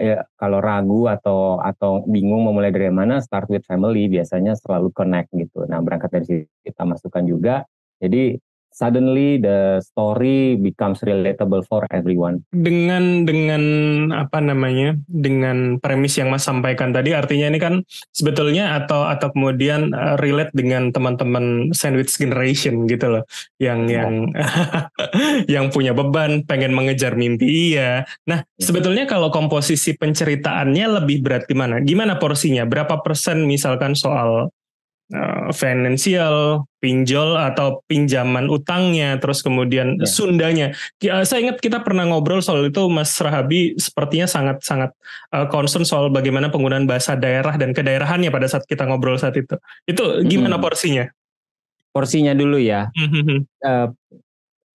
ya, 0.00 0.26
kalau 0.36 0.58
ragu 0.60 1.08
atau 1.08 1.58
atau 1.60 2.04
bingung 2.04 2.44
mau 2.44 2.52
mulai 2.54 2.70
dari 2.72 2.92
mana 2.92 3.18
start 3.24 3.48
with 3.48 3.64
family. 3.64 4.06
Biasanya 4.10 4.56
selalu 4.58 4.92
connect 4.92 5.32
gitu. 5.34 5.64
Nah 5.68 5.80
berangkat 5.80 6.10
dari 6.12 6.24
situ 6.26 6.54
kita 6.64 6.82
masukkan 6.84 7.24
juga. 7.24 7.54
Jadi 8.00 8.36
suddenly 8.80 9.36
the 9.36 9.84
story 9.84 10.56
becomes 10.56 11.04
relatable 11.04 11.60
for 11.68 11.84
everyone. 11.92 12.40
Dengan 12.48 13.28
dengan 13.28 13.62
apa 14.16 14.40
namanya? 14.40 14.96
Dengan 15.04 15.76
premis 15.76 16.16
yang 16.16 16.32
Mas 16.32 16.48
sampaikan 16.48 16.96
tadi 16.96 17.12
artinya 17.12 17.52
ini 17.52 17.60
kan 17.60 17.84
sebetulnya 18.16 18.80
atau 18.80 19.04
atau 19.04 19.28
kemudian 19.36 19.92
uh, 19.92 20.16
relate 20.16 20.56
dengan 20.56 20.88
teman-teman 20.88 21.76
sandwich 21.76 22.16
generation 22.16 22.88
gitu 22.88 23.20
loh. 23.20 23.24
Yang 23.60 23.80
oh. 23.84 23.92
yang 23.92 24.12
yang 25.60 25.66
punya 25.68 25.92
beban, 25.92 26.48
pengen 26.48 26.72
mengejar 26.72 27.12
mimpi 27.12 27.76
iya. 27.76 28.08
Nah, 28.24 28.40
ya. 28.40 28.64
sebetulnya 28.64 29.04
kalau 29.04 29.28
komposisi 29.28 29.92
penceritaannya 30.00 31.04
lebih 31.04 31.20
berat 31.20 31.44
di 31.44 31.52
mana? 31.52 31.84
Gimana 31.84 32.16
porsinya? 32.16 32.64
Berapa 32.64 33.04
persen 33.04 33.44
misalkan 33.44 33.92
soal 33.92 34.48
uh, 35.14 35.50
finansial, 35.54 36.66
pinjol 36.82 37.36
atau 37.36 37.84
pinjaman 37.86 38.50
utangnya, 38.50 39.20
terus 39.22 39.44
kemudian 39.44 40.00
ya. 40.00 40.06
Sundanya. 40.08 40.66
Ya, 40.98 41.22
saya 41.22 41.46
ingat 41.46 41.62
kita 41.62 41.84
pernah 41.84 42.08
ngobrol 42.08 42.40
soal 42.40 42.66
itu, 42.70 42.86
Mas 42.90 43.14
Rahabi 43.18 43.76
sepertinya 43.76 44.26
sangat-sangat 44.26 44.90
uh, 45.34 45.46
concern 45.50 45.86
soal 45.86 46.08
bagaimana 46.10 46.48
penggunaan 46.48 46.88
bahasa 46.88 47.14
daerah 47.14 47.54
dan 47.60 47.76
kedaerahannya 47.76 48.32
pada 48.32 48.46
saat 48.50 48.64
kita 48.64 48.88
ngobrol 48.88 49.20
saat 49.20 49.36
itu. 49.36 49.54
Itu 49.84 50.24
gimana 50.26 50.58
hmm. 50.58 50.64
porsinya? 50.64 51.06
porsinya 51.90 52.32
dulu 52.34 52.58
ya. 52.58 52.88
uh, 53.66 53.86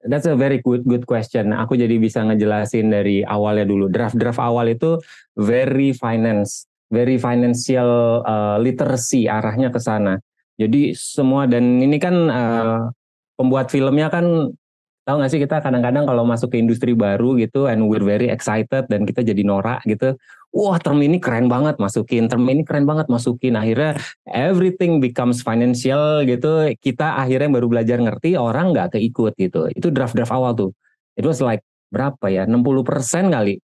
that's 0.06 0.28
a 0.28 0.36
very 0.38 0.62
good 0.62 0.84
good 0.86 1.08
question. 1.08 1.56
Aku 1.56 1.80
jadi 1.80 1.96
bisa 1.98 2.22
ngejelasin 2.24 2.92
dari 2.92 3.24
awalnya 3.26 3.66
dulu. 3.66 3.90
Draft-draft 3.90 4.40
awal 4.40 4.76
itu 4.76 5.00
very 5.34 5.96
finance, 5.96 6.68
very 6.96 7.20
financial 7.20 8.24
uh, 8.24 8.56
literacy 8.56 9.28
arahnya 9.28 9.68
ke 9.68 9.80
sana. 9.84 10.16
Jadi 10.56 10.96
semua 10.96 11.44
dan 11.52 11.84
ini 11.84 12.00
kan 12.00 12.16
uh, 12.32 12.88
pembuat 13.36 13.68
filmnya 13.68 14.08
kan 14.08 14.56
tahu 15.04 15.16
gak 15.20 15.32
sih 15.36 15.44
kita 15.44 15.60
kadang-kadang 15.60 16.08
kalau 16.08 16.24
masuk 16.24 16.56
ke 16.56 16.58
industri 16.58 16.96
baru 16.96 17.36
gitu 17.36 17.68
and 17.68 17.84
we're 17.86 18.02
very 18.02 18.32
excited 18.32 18.88
dan 18.88 19.04
kita 19.04 19.22
jadi 19.22 19.44
norak 19.46 19.84
gitu 19.86 20.16
wah 20.56 20.80
term 20.80 21.04
ini 21.04 21.20
keren 21.20 21.52
banget 21.52 21.76
masukin 21.78 22.32
term 22.32 22.48
ini 22.48 22.64
keren 22.64 22.88
banget 22.88 23.12
masukin. 23.12 23.60
Akhirnya 23.60 24.00
everything 24.32 25.04
becomes 25.04 25.44
financial 25.44 26.24
gitu 26.24 26.72
kita 26.80 27.20
akhirnya 27.20 27.52
baru 27.52 27.68
belajar 27.68 28.00
ngerti 28.00 28.40
orang 28.40 28.72
nggak 28.72 28.96
keikut 28.96 29.36
gitu. 29.36 29.68
Itu 29.76 29.92
draft-draft 29.92 30.32
awal 30.32 30.56
tuh. 30.56 30.72
It 31.20 31.28
was 31.28 31.44
like 31.44 31.62
berapa 31.92 32.26
ya 32.32 32.48
60% 32.48 33.30
kali 33.30 33.62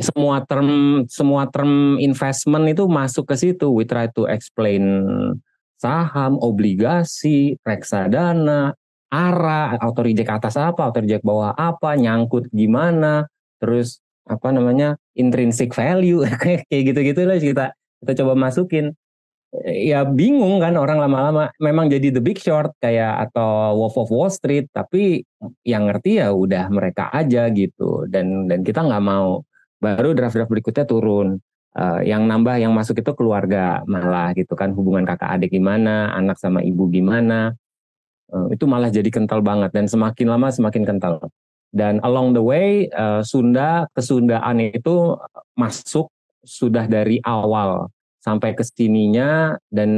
semua 0.00 0.44
term 0.44 1.02
semua 1.08 1.48
term 1.48 1.96
investment 2.00 2.68
itu 2.68 2.84
masuk 2.88 3.32
ke 3.32 3.36
situ. 3.36 3.72
We 3.72 3.88
try 3.88 4.12
to 4.12 4.28
explain 4.28 4.84
saham 5.76 6.40
obligasi 6.40 7.60
reksadana 7.64 8.76
arah, 9.10 9.78
auto 9.78 10.02
reject 10.02 10.28
atas 10.28 10.58
apa, 10.58 10.90
auto 10.90 10.98
reject 11.00 11.22
bawah 11.22 11.54
apa, 11.54 11.94
nyangkut 11.94 12.50
gimana, 12.50 13.30
terus 13.62 14.02
apa 14.26 14.50
namanya 14.50 14.98
intrinsic 15.14 15.70
value 15.70 16.26
kayak 16.42 16.66
gitu-gitu 16.68 17.22
lah 17.22 17.38
kita 17.38 17.72
kita 18.02 18.12
coba 18.22 18.34
masukin. 18.34 18.92
Ya 19.64 20.04
bingung 20.04 20.60
kan 20.60 20.76
orang 20.76 21.00
lama-lama. 21.00 21.48
Memang 21.62 21.88
jadi 21.88 22.12
the 22.12 22.20
big 22.20 22.36
short 22.36 22.74
kayak 22.82 23.30
atau 23.30 23.78
Wolf 23.78 23.96
of 23.96 24.10
Wall 24.12 24.28
Street 24.28 24.68
tapi 24.74 25.24
yang 25.64 25.88
ngerti 25.88 26.20
ya 26.20 26.34
udah 26.34 26.68
mereka 26.68 27.08
aja 27.14 27.48
gitu. 27.54 28.04
Dan 28.10 28.50
dan 28.50 28.66
kita 28.66 28.84
nggak 28.84 29.04
mau 29.06 29.40
baru 29.80 30.16
draft-draft 30.16 30.50
berikutnya 30.50 30.86
turun. 30.88 31.40
Uh, 31.76 32.00
yang 32.00 32.24
nambah 32.24 32.56
yang 32.56 32.72
masuk 32.72 33.04
itu 33.04 33.12
keluarga 33.12 33.84
malah 33.84 34.32
gitu 34.32 34.56
kan. 34.56 34.72
Hubungan 34.72 35.04
kakak 35.04 35.36
adik 35.36 35.52
gimana 35.52 36.12
anak 36.16 36.40
sama 36.40 36.64
ibu 36.64 36.88
gimana. 36.88 37.52
Uh, 38.32 38.48
itu 38.50 38.64
malah 38.64 38.88
jadi 38.88 39.06
kental 39.12 39.44
banget 39.44 39.70
dan 39.76 39.84
semakin 39.84 40.26
lama 40.32 40.48
semakin 40.48 40.88
kental. 40.88 41.20
Dan 41.76 42.00
along 42.00 42.32
the 42.32 42.40
way 42.40 42.88
uh, 42.96 43.20
Sunda 43.20 43.84
kesundaan 43.92 44.72
itu 44.72 45.20
masuk 45.52 46.08
sudah 46.40 46.88
dari 46.88 47.20
awal 47.26 47.92
sampai 48.24 48.56
ke 48.56 48.64
sininya 48.64 49.60
dan 49.68 49.90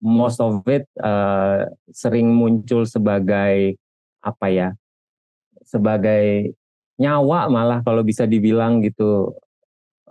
most 0.00 0.38
of 0.40 0.64
it 0.70 0.88
uh, 1.02 1.68
sering 1.92 2.32
muncul 2.32 2.88
sebagai 2.88 3.76
apa 4.20 4.46
ya 4.48 4.68
sebagai 5.64 6.56
nyawa 7.00 7.48
malah 7.48 7.80
kalau 7.80 8.04
bisa 8.04 8.28
dibilang 8.28 8.84
gitu 8.84 9.32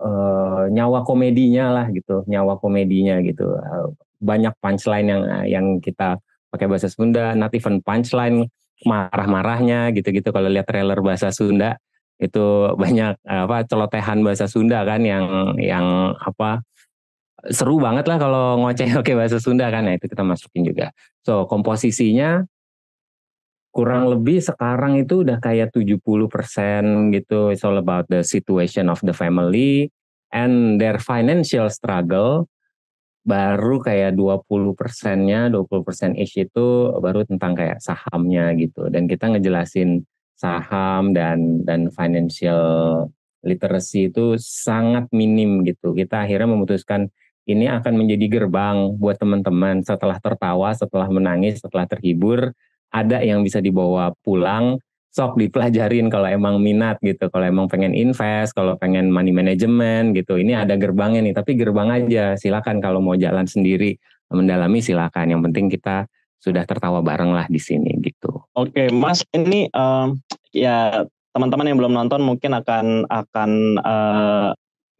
uh, 0.02 0.66
nyawa 0.66 1.06
komedinya 1.06 1.70
lah 1.70 1.86
gitu 1.94 2.26
nyawa 2.26 2.58
komedinya 2.58 3.22
gitu. 3.22 3.54
Uh, 3.54 3.94
banyak 4.20 4.52
punchline 4.60 5.08
yang 5.08 5.22
yang 5.48 5.66
kita 5.80 6.20
pakai 6.52 6.66
bahasa 6.66 6.90
Sunda, 6.90 7.32
not 7.32 7.54
even 7.56 7.80
punchline 7.80 8.50
marah-marahnya 8.84 9.94
gitu-gitu. 9.96 10.28
Kalau 10.34 10.50
lihat 10.50 10.68
trailer 10.68 10.98
bahasa 11.00 11.30
Sunda 11.32 11.78
itu 12.20 12.68
banyak 12.76 13.16
apa 13.24 13.64
celotehan 13.64 14.20
bahasa 14.20 14.44
Sunda 14.44 14.84
kan 14.84 15.00
yang 15.00 15.56
yang 15.56 16.12
apa 16.20 16.60
seru 17.48 17.80
banget 17.80 18.04
lah 18.04 18.20
kalau 18.20 18.60
ngoceh 18.60 18.92
oke 19.00 19.12
bahasa 19.16 19.40
Sunda 19.40 19.72
kan. 19.72 19.88
Nah 19.88 19.96
itu 19.96 20.04
kita 20.10 20.20
masukin 20.20 20.68
juga. 20.68 20.92
So 21.24 21.48
komposisinya 21.48 22.44
kurang 23.70 24.10
lebih 24.10 24.42
sekarang 24.42 24.98
itu 24.98 25.22
udah 25.22 25.38
kayak 25.38 25.70
70% 25.70 27.14
gitu 27.14 27.54
it's 27.54 27.62
all 27.62 27.78
about 27.78 28.04
the 28.10 28.26
situation 28.26 28.90
of 28.90 28.98
the 29.06 29.14
family 29.14 29.90
and 30.34 30.82
their 30.82 30.98
financial 30.98 31.70
struggle 31.70 32.50
baru 33.20 33.78
kayak 33.84 34.16
20 34.16 34.72
persennya, 34.72 35.52
20 35.52 35.86
persen 35.86 36.10
ish 36.16 36.40
itu 36.40 36.90
baru 36.98 37.22
tentang 37.28 37.52
kayak 37.52 37.78
sahamnya 37.84 38.52
gitu. 38.56 38.88
Dan 38.88 39.04
kita 39.06 39.28
ngejelasin 39.30 40.04
saham 40.34 41.12
dan 41.12 41.60
dan 41.68 41.92
financial 41.92 43.06
literacy 43.44 44.08
itu 44.08 44.40
sangat 44.40 45.08
minim 45.12 45.64
gitu. 45.68 45.92
Kita 45.92 46.24
akhirnya 46.24 46.48
memutuskan 46.48 47.12
ini 47.48 47.68
akan 47.68 47.94
menjadi 47.96 48.40
gerbang 48.40 48.96
buat 48.96 49.16
teman-teman 49.20 49.84
setelah 49.84 50.16
tertawa, 50.20 50.72
setelah 50.72 51.08
menangis, 51.12 51.60
setelah 51.60 51.84
terhibur, 51.88 52.52
ada 52.90 53.22
yang 53.22 53.46
bisa 53.46 53.62
dibawa 53.62 54.10
pulang 54.22 54.78
sok 55.10 55.34
dipelajarin 55.42 56.06
kalau 56.06 56.30
emang 56.30 56.62
minat 56.62 56.94
gitu, 57.02 57.26
kalau 57.34 57.42
emang 57.42 57.66
pengen 57.66 57.90
invest, 57.98 58.54
kalau 58.54 58.78
pengen 58.78 59.10
money 59.10 59.34
management 59.34 60.14
gitu. 60.14 60.38
Ini 60.38 60.62
ada 60.62 60.78
gerbangnya 60.78 61.18
nih, 61.26 61.34
tapi 61.34 61.58
gerbang 61.58 61.90
aja. 61.90 62.38
Silakan 62.38 62.78
kalau 62.78 63.02
mau 63.02 63.18
jalan 63.18 63.42
sendiri 63.42 63.98
mendalami 64.30 64.78
silakan. 64.78 65.34
Yang 65.34 65.42
penting 65.50 65.66
kita 65.66 66.06
sudah 66.38 66.62
tertawa 66.62 67.02
bareng 67.02 67.34
lah 67.34 67.50
di 67.50 67.58
sini 67.58 67.98
gitu. 67.98 68.38
Oke, 68.54 68.86
Mas, 68.94 69.26
ini 69.34 69.66
um, 69.74 70.14
ya 70.54 71.02
teman-teman 71.34 71.66
yang 71.66 71.78
belum 71.82 71.94
nonton 71.94 72.22
mungkin 72.22 72.54
akan 72.54 73.10
akan 73.10 73.50
uh, 73.82 74.48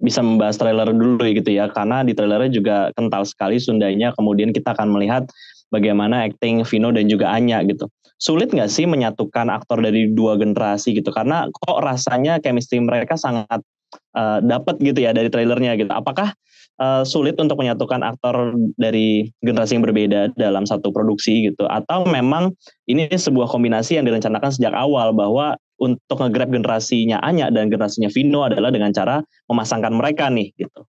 bisa 0.02 0.26
membahas 0.26 0.58
trailer 0.58 0.90
dulu 0.90 1.22
gitu 1.22 1.54
ya, 1.54 1.70
karena 1.70 2.02
di 2.02 2.18
trailernya 2.18 2.50
juga 2.50 2.76
kental 2.98 3.22
sekali 3.22 3.62
Sundanya. 3.62 4.10
Kemudian 4.18 4.50
kita 4.50 4.74
akan 4.74 4.90
melihat 4.90 5.30
bagaimana 5.70 6.26
acting 6.26 6.66
Vino 6.66 6.90
dan 6.90 7.06
juga 7.06 7.30
Anya 7.32 7.62
gitu. 7.64 7.88
Sulit 8.20 8.52
nggak 8.52 8.68
sih 8.68 8.84
menyatukan 8.84 9.48
aktor 9.48 9.80
dari 9.80 10.12
dua 10.12 10.36
generasi 10.36 10.92
gitu? 10.92 11.08
Karena 11.08 11.48
kok 11.48 11.80
rasanya 11.80 12.36
chemistry 12.42 12.76
mereka 12.82 13.16
sangat 13.16 13.64
uh, 14.12 14.44
dapat 14.44 14.76
gitu 14.84 15.00
ya 15.00 15.16
dari 15.16 15.32
trailernya 15.32 15.80
gitu. 15.80 15.88
Apakah 15.88 16.36
uh, 16.82 17.00
sulit 17.06 17.40
untuk 17.40 17.56
menyatukan 17.56 18.04
aktor 18.04 18.52
dari 18.76 19.32
generasi 19.40 19.80
yang 19.80 19.84
berbeda 19.88 20.36
dalam 20.36 20.68
satu 20.68 20.92
produksi 20.92 21.48
gitu? 21.48 21.64
Atau 21.64 22.04
memang 22.04 22.52
ini 22.84 23.08
sebuah 23.08 23.48
kombinasi 23.48 23.96
yang 23.96 24.04
direncanakan 24.04 24.52
sejak 24.52 24.76
awal 24.76 25.16
bahwa 25.16 25.56
untuk 25.80 26.20
nge-grab 26.20 26.52
generasinya 26.52 27.24
Anya 27.24 27.48
dan 27.48 27.72
generasinya 27.72 28.12
Vino 28.12 28.44
adalah 28.44 28.68
dengan 28.68 28.92
cara 28.92 29.24
memasangkan 29.48 29.96
mereka 29.96 30.28
nih 30.28 30.52
gitu. 30.60 30.84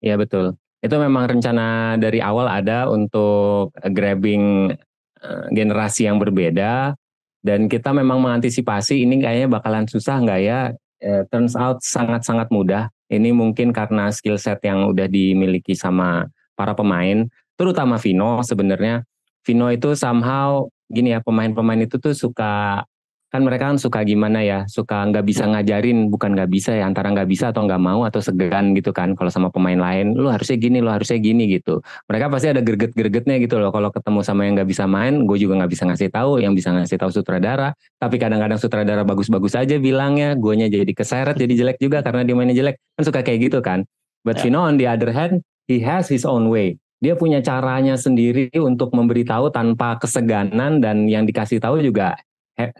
Iya 0.00 0.16
betul 0.16 0.61
itu 0.82 0.96
memang 0.98 1.30
rencana 1.30 1.94
dari 1.94 2.18
awal 2.18 2.50
ada 2.50 2.90
untuk 2.90 3.70
grabbing 3.78 4.74
eh, 5.22 5.46
generasi 5.54 6.10
yang 6.10 6.18
berbeda. 6.18 6.98
Dan 7.42 7.66
kita 7.66 7.90
memang 7.90 8.22
mengantisipasi 8.22 9.02
ini 9.02 9.18
kayaknya 9.22 9.50
bakalan 9.50 9.86
susah 9.86 10.18
nggak 10.22 10.40
ya? 10.42 10.60
Eh, 11.02 11.22
turns 11.30 11.54
out 11.54 11.82
sangat-sangat 11.82 12.50
mudah. 12.50 12.90
Ini 13.06 13.30
mungkin 13.30 13.70
karena 13.70 14.10
skill 14.10 14.38
set 14.38 14.62
yang 14.66 14.90
udah 14.90 15.06
dimiliki 15.06 15.74
sama 15.74 16.26
para 16.58 16.74
pemain 16.74 17.26
terutama 17.58 17.98
Vino 17.98 18.42
sebenarnya. 18.42 19.06
Vino 19.46 19.70
itu 19.70 19.94
somehow 19.94 20.66
gini 20.90 21.14
ya 21.14 21.20
pemain-pemain 21.22 21.82
itu 21.82 21.98
tuh 21.98 22.14
suka 22.14 22.84
kan 23.32 23.40
mereka 23.40 23.72
kan 23.72 23.80
suka 23.80 24.04
gimana 24.04 24.44
ya, 24.44 24.68
suka 24.68 25.08
nggak 25.08 25.24
bisa 25.24 25.48
ngajarin, 25.48 26.12
bukan 26.12 26.36
nggak 26.36 26.52
bisa 26.52 26.76
ya, 26.76 26.84
antara 26.84 27.08
nggak 27.08 27.24
bisa 27.24 27.48
atau 27.48 27.64
nggak 27.64 27.80
mau 27.80 28.04
atau 28.04 28.20
segan 28.20 28.76
gitu 28.76 28.92
kan. 28.92 29.16
Kalau 29.16 29.32
sama 29.32 29.48
pemain 29.48 29.80
lain, 29.80 30.12
lu 30.12 30.28
harusnya 30.28 30.60
gini, 30.60 30.84
lu 30.84 30.92
harusnya 30.92 31.16
gini 31.16 31.48
gitu. 31.48 31.80
Mereka 32.12 32.28
pasti 32.28 32.52
ada 32.52 32.60
gerget-gergetnya 32.60 33.40
gitu 33.40 33.56
loh. 33.56 33.72
Kalau 33.72 33.88
ketemu 33.88 34.20
sama 34.20 34.44
yang 34.44 34.60
nggak 34.60 34.68
bisa 34.68 34.84
main, 34.84 35.24
gue 35.24 35.38
juga 35.40 35.64
nggak 35.64 35.72
bisa 35.72 35.88
ngasih 35.88 36.12
tahu. 36.12 36.44
Yang 36.44 36.52
bisa 36.60 36.68
ngasih 36.76 36.96
tahu 37.00 37.10
sutradara, 37.10 37.72
tapi 37.96 38.20
kadang-kadang 38.20 38.60
sutradara 38.60 39.00
bagus-bagus 39.00 39.56
aja 39.56 39.80
bilangnya, 39.80 40.36
guanya 40.36 40.68
jadi 40.68 40.92
keseret, 40.92 41.40
jadi 41.40 41.56
jelek 41.56 41.80
juga 41.80 42.04
karena 42.04 42.28
dia 42.28 42.36
mainnya 42.36 42.52
jelek. 42.52 42.76
Kan 43.00 43.02
suka 43.08 43.24
kayak 43.24 43.48
gitu 43.48 43.64
kan. 43.64 43.88
But 44.28 44.44
yeah. 44.44 44.52
Vino 44.52 44.60
on 44.60 44.76
the 44.76 44.84
other 44.84 45.08
hand, 45.08 45.40
he 45.64 45.80
has 45.80 46.12
his 46.12 46.28
own 46.28 46.52
way 46.52 46.76
dia 47.02 47.18
punya 47.18 47.42
caranya 47.42 47.98
sendiri 47.98 48.46
untuk 48.62 48.94
memberitahu 48.94 49.50
tanpa 49.50 49.98
keseganan 49.98 50.78
dan 50.78 51.10
yang 51.10 51.26
dikasih 51.26 51.58
tahu 51.58 51.82
juga 51.82 52.14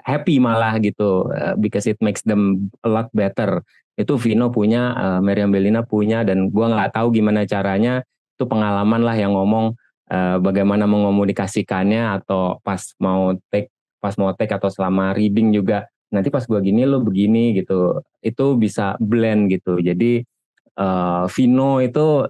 happy 0.07 0.39
malah 0.39 0.79
gitu 0.79 1.27
uh, 1.27 1.59
because 1.59 1.91
it 1.91 1.99
makes 1.99 2.23
them 2.23 2.71
a 2.87 2.89
lot 2.89 3.11
better. 3.11 3.67
Itu 3.99 4.17
Vino 4.17 4.49
punya, 4.55 4.95
uh, 4.95 5.21
Meriam 5.21 5.51
Belina 5.51 5.83
punya 5.83 6.23
dan 6.23 6.49
gua 6.55 6.71
nggak 6.71 6.95
tahu 6.95 7.11
gimana 7.19 7.43
caranya. 7.43 8.07
Itu 8.39 8.47
pengalaman 8.47 9.03
lah 9.03 9.19
yang 9.19 9.35
ngomong 9.35 9.75
uh, 10.09 10.37
bagaimana 10.39 10.87
mengomunikasikannya 10.87 12.23
atau 12.23 12.63
pas 12.63 12.81
mau 13.03 13.35
take 13.51 13.69
pas 13.99 14.15
mau 14.15 14.31
take 14.39 14.55
atau 14.55 14.71
selama 14.71 15.15
reading 15.15 15.55
juga 15.55 15.87
nanti 16.15 16.31
pas 16.31 16.47
gua 16.47 16.63
gini 16.63 16.87
lo 16.87 17.03
begini 17.03 17.59
gitu. 17.59 17.99
Itu 18.23 18.55
bisa 18.55 18.95
blend 19.03 19.51
gitu. 19.51 19.83
Jadi 19.83 20.23
uh, 20.79 21.27
Vino 21.27 21.83
itu 21.83 22.25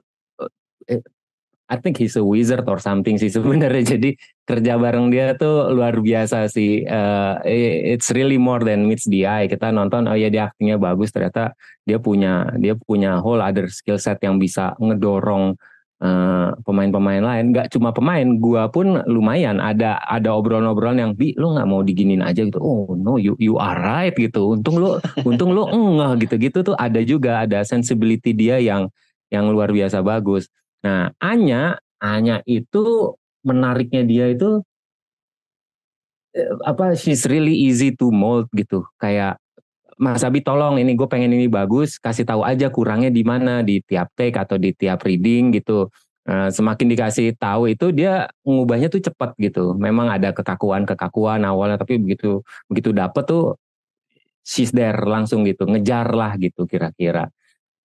I 1.70 1.80
think 1.80 1.96
he's 1.96 2.18
a 2.18 2.24
wizard 2.24 2.66
or 2.66 2.76
something 2.82 3.16
sih 3.16 3.30
sebenarnya. 3.36 3.96
Jadi 3.96 4.18
kerja 4.42 4.76
bareng 4.76 5.08
dia 5.08 5.38
tuh 5.38 5.70
luar 5.70 5.96
biasa 6.02 6.50
sih. 6.50 6.84
Uh, 6.84 7.40
it's 7.46 8.10
really 8.10 8.36
more 8.36 8.60
than 8.60 8.84
meets 8.84 9.06
the 9.06 9.24
eye. 9.24 9.46
Kita 9.46 9.70
nonton 9.70 10.10
oh 10.10 10.16
ya 10.18 10.28
dia 10.28 10.50
aktingnya 10.50 10.76
bagus. 10.76 11.14
Ternyata 11.14 11.54
dia 11.86 11.96
punya 12.02 12.50
dia 12.58 12.74
punya 12.74 13.22
whole 13.22 13.40
other 13.40 13.70
skill 13.72 13.96
set 13.96 14.20
yang 14.20 14.36
bisa 14.36 14.74
ngedorong 14.78 15.56
eh, 16.02 16.50
pemain-pemain 16.66 17.22
lain. 17.24 17.44
Nggak 17.54 17.72
cuma 17.72 17.94
pemain 17.94 18.26
gua 18.36 18.68
pun 18.68 19.00
lumayan. 19.08 19.62
Ada 19.62 20.02
ada 20.02 20.34
obrolan-obrolan 20.36 20.98
yang 21.00 21.12
bi 21.16 21.32
lu 21.38 21.56
nggak 21.56 21.68
mau 21.70 21.80
diginin 21.80 22.20
aja 22.20 22.42
gitu? 22.44 22.60
Oh 22.60 22.92
no 22.98 23.16
you 23.16 23.38
you 23.40 23.56
are 23.56 23.78
right 23.80 24.12
gitu. 24.12 24.58
Untung 24.58 24.76
lu 24.76 24.98
untung 25.28 25.54
lu 25.56 25.64
enggak 25.70 26.28
gitu-gitu 26.28 26.74
tuh 26.74 26.76
ada 26.76 27.00
juga. 27.00 27.46
Ada 27.46 27.64
sensibility 27.64 28.36
dia 28.36 28.60
yang 28.60 28.92
yang 29.32 29.48
luar 29.48 29.72
biasa 29.72 30.04
bagus 30.04 30.52
nah 30.82 31.14
Anya 31.22 31.78
Anya 32.02 32.42
itu 32.46 33.14
menariknya 33.46 34.02
dia 34.02 34.26
itu 34.30 34.62
eh, 36.34 36.52
apa 36.66 36.94
she's 36.98 37.26
really 37.26 37.54
easy 37.54 37.94
to 37.94 38.10
mold 38.10 38.50
gitu 38.54 38.86
kayak 38.98 39.38
Mas 40.02 40.26
Abi 40.26 40.42
tolong 40.42 40.82
ini 40.82 40.98
gue 40.98 41.06
pengen 41.06 41.30
ini 41.30 41.46
bagus 41.46 41.96
kasih 42.02 42.26
tahu 42.26 42.42
aja 42.42 42.66
kurangnya 42.74 43.12
di 43.12 43.22
mana 43.22 43.62
di 43.62 43.78
tiap 43.86 44.10
take 44.18 44.34
atau 44.34 44.58
di 44.58 44.74
tiap 44.74 45.06
reading 45.06 45.54
gitu 45.54 45.86
Nah, 46.22 46.54
semakin 46.54 46.86
dikasih 46.94 47.34
tahu 47.34 47.74
itu 47.74 47.90
dia 47.90 48.30
mengubahnya 48.46 48.86
tuh 48.94 49.02
cepat 49.02 49.34
gitu. 49.42 49.74
Memang 49.74 50.06
ada 50.06 50.30
kekakuan 50.30 50.86
kekakuan 50.86 51.42
awalnya, 51.42 51.82
tapi 51.82 51.98
begitu 51.98 52.46
begitu 52.70 52.94
dapet 52.94 53.26
tuh 53.26 53.58
she's 54.46 54.70
there 54.70 55.02
langsung 55.02 55.42
gitu, 55.42 55.66
ngejar 55.66 56.14
lah 56.14 56.38
gitu 56.38 56.66
kira-kira. 56.70 57.26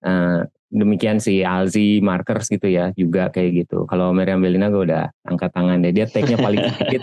Nah, 0.02 0.46
demikian 0.68 1.16
si 1.18 1.40
Alzi 1.40 2.00
Markers 2.04 2.52
gitu 2.52 2.68
ya 2.68 2.92
juga 2.94 3.32
kayak 3.32 3.66
gitu. 3.66 3.88
Kalau 3.88 4.12
Miriam 4.12 4.40
Belina 4.40 4.68
gue 4.68 4.84
udah 4.88 5.08
angkat 5.24 5.50
tangan 5.52 5.80
deh. 5.80 5.92
Dia 5.92 6.04
take-nya 6.08 6.38
paling 6.38 6.60
sedikit. 6.76 7.02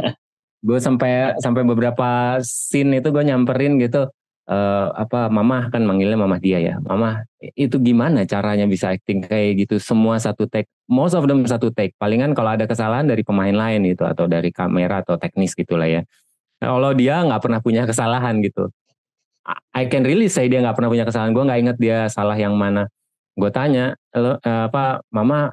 gue 0.65 0.79
sampai 0.81 1.38
sampai 1.38 1.62
beberapa 1.62 2.41
scene 2.41 2.98
itu 2.98 3.13
gue 3.13 3.22
nyamperin 3.22 3.77
gitu 3.77 4.10
uh, 4.50 4.88
apa 4.98 5.29
mama 5.29 5.69
kan 5.69 5.86
manggilnya 5.86 6.17
mama 6.17 6.38
dia 6.38 6.62
ya. 6.62 6.75
Mama 6.81 7.25
itu 7.57 7.77
gimana 7.81 8.25
caranya 8.25 8.65
bisa 8.69 8.93
acting 8.93 9.25
kayak 9.25 9.65
gitu? 9.65 9.81
Semua 9.81 10.22
satu 10.22 10.45
take 10.45 10.69
most 10.86 11.17
of 11.17 11.25
them 11.25 11.45
satu 11.45 11.74
take. 11.74 11.93
Palingan 11.98 12.38
kalau 12.38 12.53
ada 12.53 12.69
kesalahan 12.69 13.05
dari 13.10 13.25
pemain 13.25 13.53
lain 13.53 13.86
itu 13.86 14.05
atau 14.05 14.29
dari 14.29 14.53
kamera 14.53 15.01
atau 15.01 15.17
teknis 15.17 15.57
gitulah 15.57 15.89
ya. 15.89 16.01
Nah, 16.62 16.72
kalau 16.77 16.91
dia 16.95 17.22
nggak 17.25 17.41
pernah 17.41 17.60
punya 17.60 17.84
kesalahan 17.86 18.39
gitu. 18.41 18.69
I 19.77 19.86
can 19.86 20.01
really 20.01 20.25
say 20.25 20.50
dia 20.50 20.62
nggak 20.62 20.74
pernah 20.74 20.89
punya 20.89 21.05
kesalahan. 21.05 21.34
Gue 21.34 21.43
nggak 21.45 21.60
inget 21.62 21.77
dia 21.77 21.98
salah 22.10 22.38
yang 22.38 22.57
mana 22.57 22.89
gue 23.35 23.51
tanya 23.51 23.95
lo 24.15 24.39
uh, 24.39 24.71
apa 24.71 25.03
mama 25.11 25.51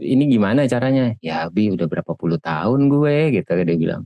ini 0.00 0.24
gimana 0.32 0.64
caranya 0.64 1.12
ya 1.20 1.52
bi 1.52 1.68
udah 1.68 1.84
berapa 1.84 2.12
puluh 2.16 2.40
tahun 2.40 2.88
gue 2.88 3.36
gitu 3.36 3.52
dia 3.52 3.76
bilang 3.76 4.02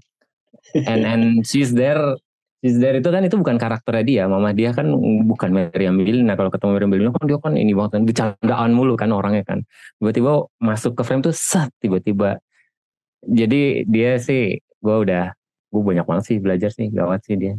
and 0.74 1.06
and 1.06 1.24
she's 1.46 1.70
there 1.70 2.18
She's 2.64 2.80
There 2.80 2.96
itu 2.96 3.08
kan 3.12 3.22
itu 3.22 3.36
bukan 3.36 3.60
karakternya 3.60 4.02
dia, 4.02 4.24
mama 4.26 4.50
dia 4.56 4.72
kan 4.72 4.88
bukan 5.28 5.54
Miriam 5.54 5.94
Bellina. 6.00 6.34
Kalau 6.34 6.48
ketemu 6.48 6.70
Miriam 6.74 6.90
Bellina 6.90 7.10
kan 7.12 7.24
dia 7.28 7.38
kan 7.38 7.52
ini 7.54 7.72
banget 7.76 7.90
kan 7.94 8.02
bercandaan 8.08 8.70
mulu 8.72 8.96
kan 8.96 9.12
orangnya 9.14 9.44
kan. 9.44 9.62
Tiba-tiba 10.00 10.48
masuk 10.58 10.96
ke 10.98 11.02
frame 11.04 11.22
tuh 11.22 11.36
set 11.36 11.68
tiba-tiba. 11.84 12.40
Jadi 13.22 13.86
dia 13.86 14.16
sih 14.16 14.58
gue 14.58 14.96
udah 15.04 15.36
gue 15.70 15.82
banyak 15.84 16.02
banget 16.08 16.24
sih 16.32 16.36
belajar 16.40 16.70
sih 16.72 16.88
gawat 16.88 17.22
sih 17.28 17.36
dia. 17.36 17.54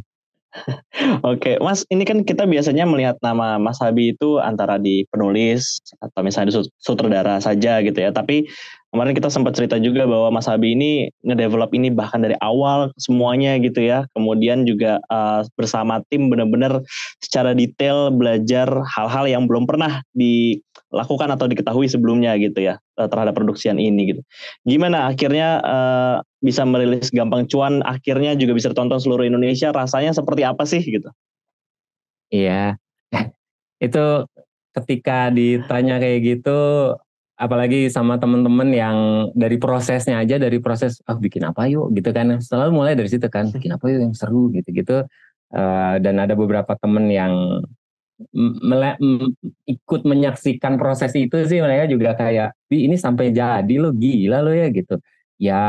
Oke, 1.28 1.60
Mas, 1.60 1.84
ini 1.92 2.02
kan 2.08 2.24
kita 2.24 2.48
biasanya 2.48 2.88
melihat 2.88 3.16
nama 3.20 3.60
Mas 3.60 3.78
Habi 3.78 4.16
itu 4.16 4.40
antara 4.40 4.80
di 4.80 5.04
penulis 5.12 5.80
atau 6.00 6.20
misalnya 6.24 6.50
di 6.50 6.54
sutradara 6.80 7.38
saja 7.38 7.84
gitu 7.84 7.98
ya. 7.98 8.10
Tapi 8.10 8.48
kemarin 8.88 9.12
kita 9.12 9.28
sempat 9.28 9.52
cerita 9.52 9.76
juga 9.76 10.08
bahwa 10.08 10.32
Mas 10.32 10.48
Abi 10.48 10.72
ini 10.72 11.12
ngedevelop 11.20 11.72
ini 11.76 11.92
bahkan 11.92 12.24
dari 12.24 12.36
awal 12.40 12.88
semuanya 12.96 13.60
gitu 13.60 13.84
ya. 13.84 14.08
Kemudian 14.16 14.64
juga 14.64 15.00
uh, 15.12 15.44
bersama 15.60 16.00
tim 16.08 16.32
benar-benar 16.32 16.80
secara 17.20 17.52
detail 17.52 18.08
belajar 18.08 18.68
hal-hal 18.88 19.28
yang 19.28 19.44
belum 19.44 19.68
pernah 19.68 20.00
dilakukan 20.16 21.28
atau 21.36 21.46
diketahui 21.46 21.84
sebelumnya 21.84 22.32
gitu 22.40 22.64
ya 22.64 22.80
uh, 22.96 23.08
terhadap 23.08 23.36
produksian 23.36 23.76
ini 23.76 24.16
gitu. 24.16 24.22
Gimana 24.64 25.12
akhirnya 25.12 25.60
uh, 25.60 26.16
bisa 26.40 26.64
merilis 26.64 27.12
gampang 27.12 27.44
cuan 27.50 27.84
akhirnya 27.84 28.32
juga 28.40 28.56
bisa 28.56 28.72
ditonton 28.72 29.00
seluruh 29.02 29.28
Indonesia 29.28 29.68
rasanya 29.68 30.16
seperti 30.16 30.48
apa 30.48 30.64
sih 30.64 30.80
gitu? 30.80 31.12
Iya. 32.32 32.80
Itu 33.84 34.24
ketika 34.76 35.28
ditanya 35.32 35.98
kayak 35.98 36.20
gitu 36.22 36.60
apalagi 37.38 37.86
sama 37.86 38.18
temen-temen 38.18 38.68
yang 38.74 38.96
dari 39.32 39.56
prosesnya 39.62 40.18
aja 40.18 40.42
dari 40.42 40.58
proses 40.58 40.98
ah 41.06 41.14
oh, 41.14 41.18
bikin 41.22 41.46
apa 41.46 41.70
yuk? 41.70 41.94
Gitu 41.94 42.10
kan. 42.10 42.42
Selalu 42.42 42.70
mulai 42.74 42.92
dari 42.98 43.06
situ 43.06 43.30
kan 43.30 43.48
bikin 43.54 43.78
apa 43.78 43.86
yuk 43.88 44.10
yang 44.10 44.14
seru? 44.18 44.50
Gitu-gitu. 44.50 45.06
Uh, 45.48 45.96
dan 46.02 46.20
ada 46.20 46.34
beberapa 46.36 46.76
temen 46.76 47.08
yang 47.08 47.62
mele- 48.34 48.98
ikut 49.64 50.02
menyaksikan 50.02 50.76
proses 50.76 51.14
itu 51.14 51.38
sih 51.46 51.62
mereka 51.62 51.86
juga 51.86 52.18
kayak 52.18 52.52
ini 52.74 52.98
sampai 52.98 53.30
jadi 53.30 53.74
lo 53.78 53.94
gila 53.94 54.42
lo 54.42 54.50
ya 54.50 54.68
gitu. 54.74 54.98
Ya 55.38 55.62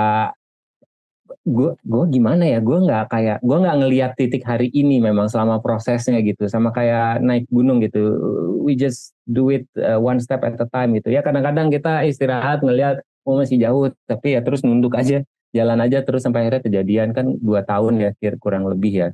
gue 1.47 1.71
gue 1.80 2.04
gimana 2.12 2.43
ya? 2.43 2.60
Gue 2.60 2.84
nggak 2.84 3.06
kayak 3.12 3.38
gue 3.39 3.58
nggak 3.58 3.78
ngelihat 3.80 4.12
titik 4.19 4.43
hari 4.43 4.67
ini 4.75 4.99
memang 4.99 5.32
selama 5.32 5.63
prosesnya 5.63 6.19
gitu 6.19 6.47
sama 6.52 6.75
kayak 6.75 7.23
naik 7.23 7.45
gunung 7.47 7.80
gitu. 7.80 7.99
We 8.63 8.75
just 8.75 9.15
do 9.23 9.49
it 9.54 9.65
uh, 9.80 9.99
one 9.99 10.19
step 10.19 10.43
at 10.43 10.60
a 10.60 10.67
time 10.67 10.95
gitu. 10.99 11.10
Ya 11.13 11.23
kadang-kadang 11.23 11.71
kita 11.71 12.04
istirahat 12.06 12.62
ngelihat 12.62 13.02
oh 13.23 13.39
masih 13.39 13.62
jauh 13.62 13.91
tapi 14.10 14.36
ya 14.36 14.41
terus 14.41 14.65
nunduk 14.65 14.95
aja 14.97 15.23
jalan 15.49 15.80
aja 15.82 16.06
terus 16.06 16.21
sampai 16.21 16.45
akhirnya 16.45 16.62
kejadian 16.65 17.10
kan 17.13 17.25
dua 17.41 17.65
tahun 17.65 17.93
ya 18.02 18.10
kira 18.19 18.38
kurang 18.38 18.69
lebih 18.69 18.93
ya. 18.93 19.10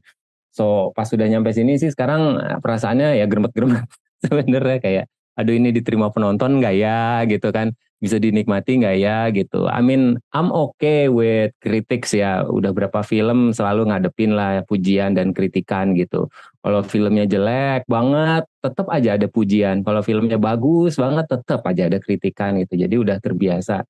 So 0.51 0.91
pas 0.95 1.07
sudah 1.07 1.27
nyampe 1.27 1.51
sini 1.51 1.79
sih 1.79 1.91
sekarang 1.91 2.39
eh, 2.39 2.57
perasaannya 2.59 3.19
ya 3.19 3.25
geremet-geremet 3.27 3.85
sebenarnya 4.25 4.79
kayak 4.83 5.05
aduh 5.35 5.51
ini 5.51 5.75
diterima 5.75 6.11
penonton 6.11 6.59
nggak 6.59 6.75
ya? 6.75 7.23
Gitu 7.27 7.51
kan 7.51 7.75
bisa 8.03 8.19
dinikmati 8.19 8.83
nggak 8.83 8.97
ya 8.99 9.31
gitu. 9.31 9.65
I 9.65 9.79
mean 9.79 10.19
I'm 10.35 10.51
okay 10.51 11.07
with 11.07 11.55
critics 11.63 12.11
ya. 12.13 12.43
Udah 12.45 12.75
berapa 12.75 13.01
film 13.01 13.55
selalu 13.55 13.89
ngadepin 13.89 14.35
lah 14.35 14.61
pujian 14.67 15.15
dan 15.15 15.31
kritikan 15.31 15.95
gitu. 15.95 16.27
Kalau 16.59 16.81
filmnya 16.83 17.25
jelek 17.25 17.87
banget, 17.87 18.43
tetap 18.59 18.87
aja 18.91 19.15
ada 19.15 19.27
pujian. 19.31 19.81
Kalau 19.85 20.01
filmnya 20.03 20.35
bagus 20.35 20.99
banget, 20.99 21.25
tetap 21.29 21.61
aja 21.65 21.87
ada 21.87 21.99
kritikan 22.01 22.59
gitu. 22.61 22.75
Jadi 22.75 22.95
udah 22.99 23.17
terbiasa. 23.21 23.85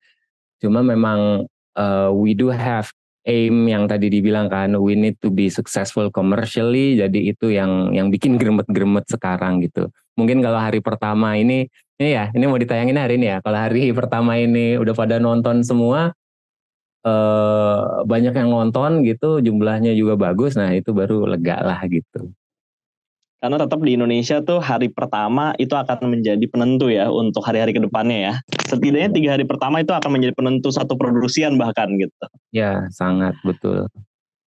Cuma 0.62 0.80
memang 0.80 1.44
uh, 1.76 2.08
we 2.14 2.32
do 2.32 2.48
have 2.48 2.88
aim 3.26 3.66
yang 3.66 3.90
tadi 3.90 4.06
dibilang 4.08 4.46
kan 4.46 4.72
we 4.78 4.94
need 4.94 5.18
to 5.18 5.28
be 5.28 5.50
successful 5.50 6.08
commercially 6.14 6.94
jadi 6.94 7.20
itu 7.34 7.50
yang 7.50 7.90
yang 7.90 8.08
bikin 8.08 8.36
gremet-gremet 8.40 9.04
sekarang 9.10 9.60
gitu 9.60 9.90
mungkin 10.14 10.40
kalau 10.40 10.62
hari 10.62 10.78
pertama 10.78 11.34
ini 11.34 11.66
ini 11.96 12.10
ya, 12.12 12.28
ini 12.36 12.44
mau 12.44 12.60
ditayangin 12.60 12.96
hari 13.00 13.16
ini 13.16 13.26
ya. 13.32 13.38
Kalau 13.40 13.56
hari 13.56 13.88
pertama 13.96 14.36
ini 14.36 14.76
udah 14.76 14.92
pada 14.92 15.16
nonton 15.16 15.64
semua, 15.64 16.12
eh, 17.06 17.80
banyak 18.04 18.34
yang 18.36 18.52
nonton 18.52 19.00
gitu, 19.04 19.40
jumlahnya 19.40 19.96
juga 19.96 20.20
bagus. 20.20 20.60
Nah 20.60 20.76
itu 20.76 20.92
baru 20.92 21.24
lega 21.24 21.64
lah 21.64 21.80
gitu. 21.88 22.36
Karena 23.36 23.60
tetap 23.60 23.80
di 23.84 23.92
Indonesia 23.94 24.40
tuh 24.40 24.64
hari 24.64 24.88
pertama 24.88 25.52
itu 25.60 25.76
akan 25.76 26.08
menjadi 26.08 26.40
penentu 26.48 26.88
ya 26.88 27.12
untuk 27.12 27.44
hari-hari 27.44 27.76
ke 27.76 27.80
depannya 27.84 28.18
ya. 28.18 28.34
Setidaknya 28.64 29.10
tiga 29.12 29.28
hari 29.36 29.44
pertama 29.44 29.84
itu 29.84 29.92
akan 29.92 30.10
menjadi 30.16 30.32
penentu 30.32 30.72
satu 30.72 30.96
produksian 30.96 31.60
bahkan 31.60 31.92
gitu. 32.00 32.26
Ya 32.52 32.88
sangat 32.92 33.36
betul. 33.44 33.86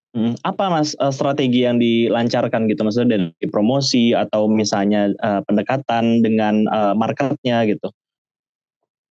Hmm, 0.10 0.34
apa 0.42 0.74
mas 0.74 0.98
uh, 0.98 1.14
strategi 1.14 1.70
yang 1.70 1.78
dilancarkan 1.78 2.66
gitu 2.66 2.82
maksudnya 2.82 3.30
dari 3.30 3.48
promosi 3.54 4.18
atau 4.18 4.50
misalnya 4.50 5.14
uh, 5.22 5.46
pendekatan 5.46 6.26
dengan 6.26 6.66
uh, 6.74 6.98
marketnya 6.98 7.62
gitu? 7.70 7.94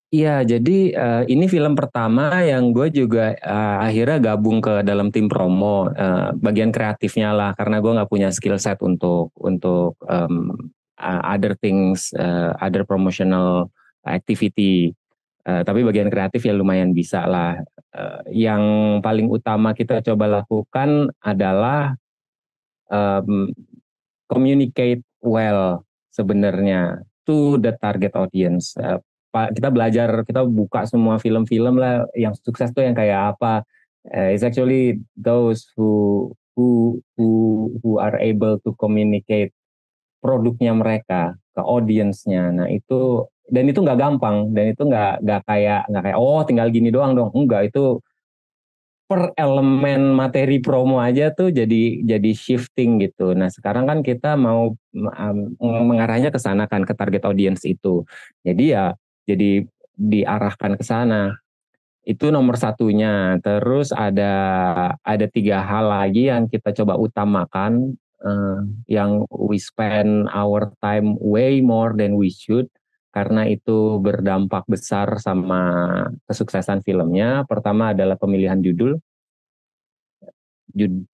Iya, 0.09 0.41
jadi 0.41 0.79
uh, 0.97 1.23
ini 1.29 1.47
film 1.53 1.77
pertama 1.77 2.41
yang 2.41 2.73
gue 2.73 2.89
juga 2.89 3.37
uh, 3.45 3.85
akhirnya 3.85 4.33
gabung 4.33 4.59
ke 4.59 4.81
dalam 4.81 5.13
tim 5.13 5.29
promo, 5.29 5.93
uh, 5.93 6.33
bagian 6.33 6.73
kreatifnya 6.73 7.31
lah, 7.37 7.53
karena 7.53 7.79
gue 7.79 7.93
nggak 7.93 8.09
punya 8.09 8.33
skill 8.33 8.57
set 8.57 8.81
untuk 8.81 9.31
untuk 9.37 10.01
um, 10.09 10.73
other 10.99 11.55
things, 11.61 12.11
uh, 12.17 12.57
other 12.59 12.89
promotional 12.89 13.69
activity. 14.09 14.97
Uh, 15.47 15.63
tapi 15.65 15.81
bagian 15.87 16.11
kreatif 16.11 16.45
ya 16.45 16.55
lumayan 16.55 16.93
bisa 16.93 17.25
lah. 17.25 17.59
Uh, 17.95 18.21
yang 18.31 18.63
paling 19.01 19.31
utama 19.33 19.73
kita 19.73 20.05
coba 20.05 20.43
lakukan 20.43 21.09
adalah 21.25 21.97
um, 22.93 23.49
communicate 24.29 25.03
well 25.25 25.83
sebenarnya 26.13 27.01
to 27.25 27.57
the 27.61 27.73
target 27.81 28.13
audience. 28.17 28.77
Uh, 28.77 29.01
kita 29.55 29.69
belajar, 29.71 30.09
kita 30.27 30.43
buka 30.45 30.89
semua 30.89 31.21
film-film 31.21 31.79
lah 31.79 32.05
yang 32.17 32.35
sukses 32.35 32.73
tuh 32.75 32.85
yang 32.85 32.97
kayak 32.97 33.37
apa. 33.37 33.63
Uh, 34.09 34.33
it's 34.33 34.45
actually 34.45 35.01
those 35.15 35.69
who 35.77 36.33
who 36.57 36.99
who 37.15 37.71
who 37.81 38.03
are 38.03 38.19
able 38.19 38.59
to 38.67 38.75
communicate 38.81 39.55
produknya 40.19 40.75
mereka 40.75 41.39
ke 41.55 41.63
audiensnya. 41.63 42.51
Nah 42.51 42.67
itu 42.67 43.31
dan 43.49 43.65
itu 43.69 43.81
nggak 43.81 43.99
gampang 43.99 44.53
dan 44.53 44.77
itu 44.77 44.83
nggak 44.85 45.25
nggak 45.25 45.41
kayak 45.49 45.83
nggak 45.89 46.03
kayak 46.05 46.19
oh 46.21 46.41
tinggal 46.45 46.69
gini 46.69 46.93
doang 46.93 47.17
dong 47.17 47.33
enggak 47.33 47.73
itu 47.73 47.99
per 49.09 49.33
elemen 49.41 50.13
materi 50.13 50.61
promo 50.61 51.01
aja 51.01 51.33
tuh 51.33 51.49
jadi 51.49 52.05
jadi 52.05 52.31
shifting 52.37 53.01
gitu. 53.01 53.33
Nah 53.33 53.49
sekarang 53.49 53.89
kan 53.89 54.05
kita 54.05 54.37
mau 54.37 54.77
um, 54.93 55.39
mengarahnya 55.65 56.29
ke 56.29 56.37
sana 56.37 56.69
kan 56.69 56.85
ke 56.85 56.93
target 56.93 57.25
audience 57.25 57.65
itu. 57.65 58.05
Jadi 58.45 58.77
ya 58.77 58.93
jadi 59.25 59.65
diarahkan 59.97 60.77
ke 60.77 60.85
sana. 60.85 61.41
Itu 62.05 62.29
nomor 62.29 62.61
satunya. 62.61 63.41
Terus 63.41 63.97
ada 63.97 64.35
ada 65.01 65.27
tiga 65.33 65.65
hal 65.65 65.89
lagi 65.89 66.29
yang 66.29 66.45
kita 66.45 66.77
coba 66.77 67.01
utamakan 67.01 67.97
uh, 68.21 68.61
yang 68.93 69.25
we 69.33 69.57
spend 69.57 70.29
our 70.37 70.69
time 70.85 71.17
way 71.17 71.65
more 71.65 71.97
than 71.97 72.13
we 72.21 72.29
should 72.29 72.69
karena 73.09 73.49
itu 73.49 73.99
berdampak 73.99 74.69
besar 74.69 75.17
sama 75.19 75.61
kesuksesan 76.29 76.85
filmnya. 76.85 77.45
Pertama 77.49 77.97
adalah 77.97 78.21
pemilihan 78.21 78.61
judul. 78.61 79.01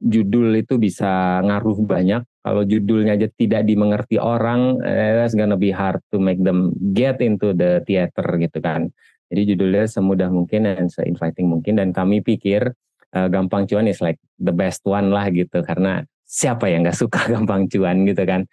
Judul 0.02 0.48
itu 0.60 0.76
bisa 0.76 1.40
ngaruh 1.40 1.78
banyak. 1.86 2.22
Kalau 2.44 2.62
judulnya 2.68 3.16
aja 3.16 3.30
tidak 3.32 3.64
dimengerti 3.64 4.20
orang, 4.20 4.82
eh, 4.84 5.24
it's 5.24 5.32
gonna 5.32 5.56
be 5.56 5.72
hard 5.72 6.02
to 6.12 6.20
make 6.20 6.42
them 6.44 6.74
get 6.92 7.22
into 7.24 7.56
the 7.56 7.80
theater 7.88 8.26
gitu 8.36 8.58
kan. 8.60 8.92
Jadi 9.32 9.56
judulnya 9.56 9.88
semudah 9.88 10.28
mungkin 10.28 10.68
dan 10.68 10.86
se-inviting 10.92 11.48
mungkin 11.48 11.80
dan 11.80 11.96
kami 11.96 12.20
pikir 12.20 12.76
uh, 13.16 13.28
gampang 13.30 13.64
cuan 13.64 13.86
is 13.88 14.02
like 14.02 14.18
the 14.36 14.52
best 14.52 14.82
one 14.84 15.08
lah 15.08 15.30
gitu 15.30 15.62
karena 15.62 16.02
siapa 16.26 16.66
yang 16.68 16.84
nggak 16.84 16.98
suka 16.98 17.24
gampang 17.32 17.70
cuan 17.70 18.04
gitu 18.04 18.22
kan 18.26 18.44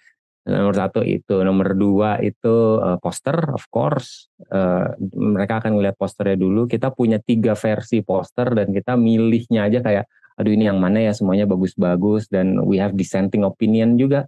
nomor 0.47 0.73
satu 0.73 1.01
itu. 1.05 1.41
Nomor 1.45 1.77
dua 1.77 2.17
itu 2.21 2.81
uh, 2.81 2.97
poster 2.97 3.35
of 3.53 3.65
course. 3.69 4.31
Uh, 4.49 4.93
mereka 5.13 5.61
akan 5.61 5.77
ngeliat 5.77 5.95
posternya 5.97 6.37
dulu. 6.39 6.65
Kita 6.65 6.89
punya 6.89 7.21
tiga 7.21 7.53
versi 7.53 8.01
poster 8.01 8.49
dan 8.57 8.73
kita 8.73 8.97
milihnya 8.97 9.69
aja 9.69 9.79
kayak 9.85 10.05
aduh 10.39 10.51
ini 10.53 10.65
yang 10.69 10.81
mana 10.81 11.03
ya? 11.03 11.13
Semuanya 11.13 11.45
bagus-bagus. 11.45 12.31
Dan 12.31 12.61
we 12.65 12.81
have 12.81 12.97
dissenting 12.97 13.45
opinion 13.45 13.99
juga. 14.01 14.25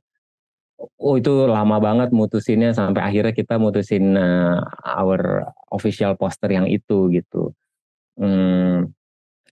Oh 1.00 1.16
itu 1.16 1.48
lama 1.48 1.80
banget 1.80 2.12
mutusinnya 2.12 2.76
sampai 2.76 3.02
akhirnya 3.08 3.32
kita 3.32 3.56
mutusin 3.56 4.20
uh, 4.20 4.60
our 4.84 5.48
official 5.72 6.14
poster 6.20 6.52
yang 6.52 6.68
itu 6.68 7.08
gitu. 7.10 7.56
Hmm, 8.14 8.94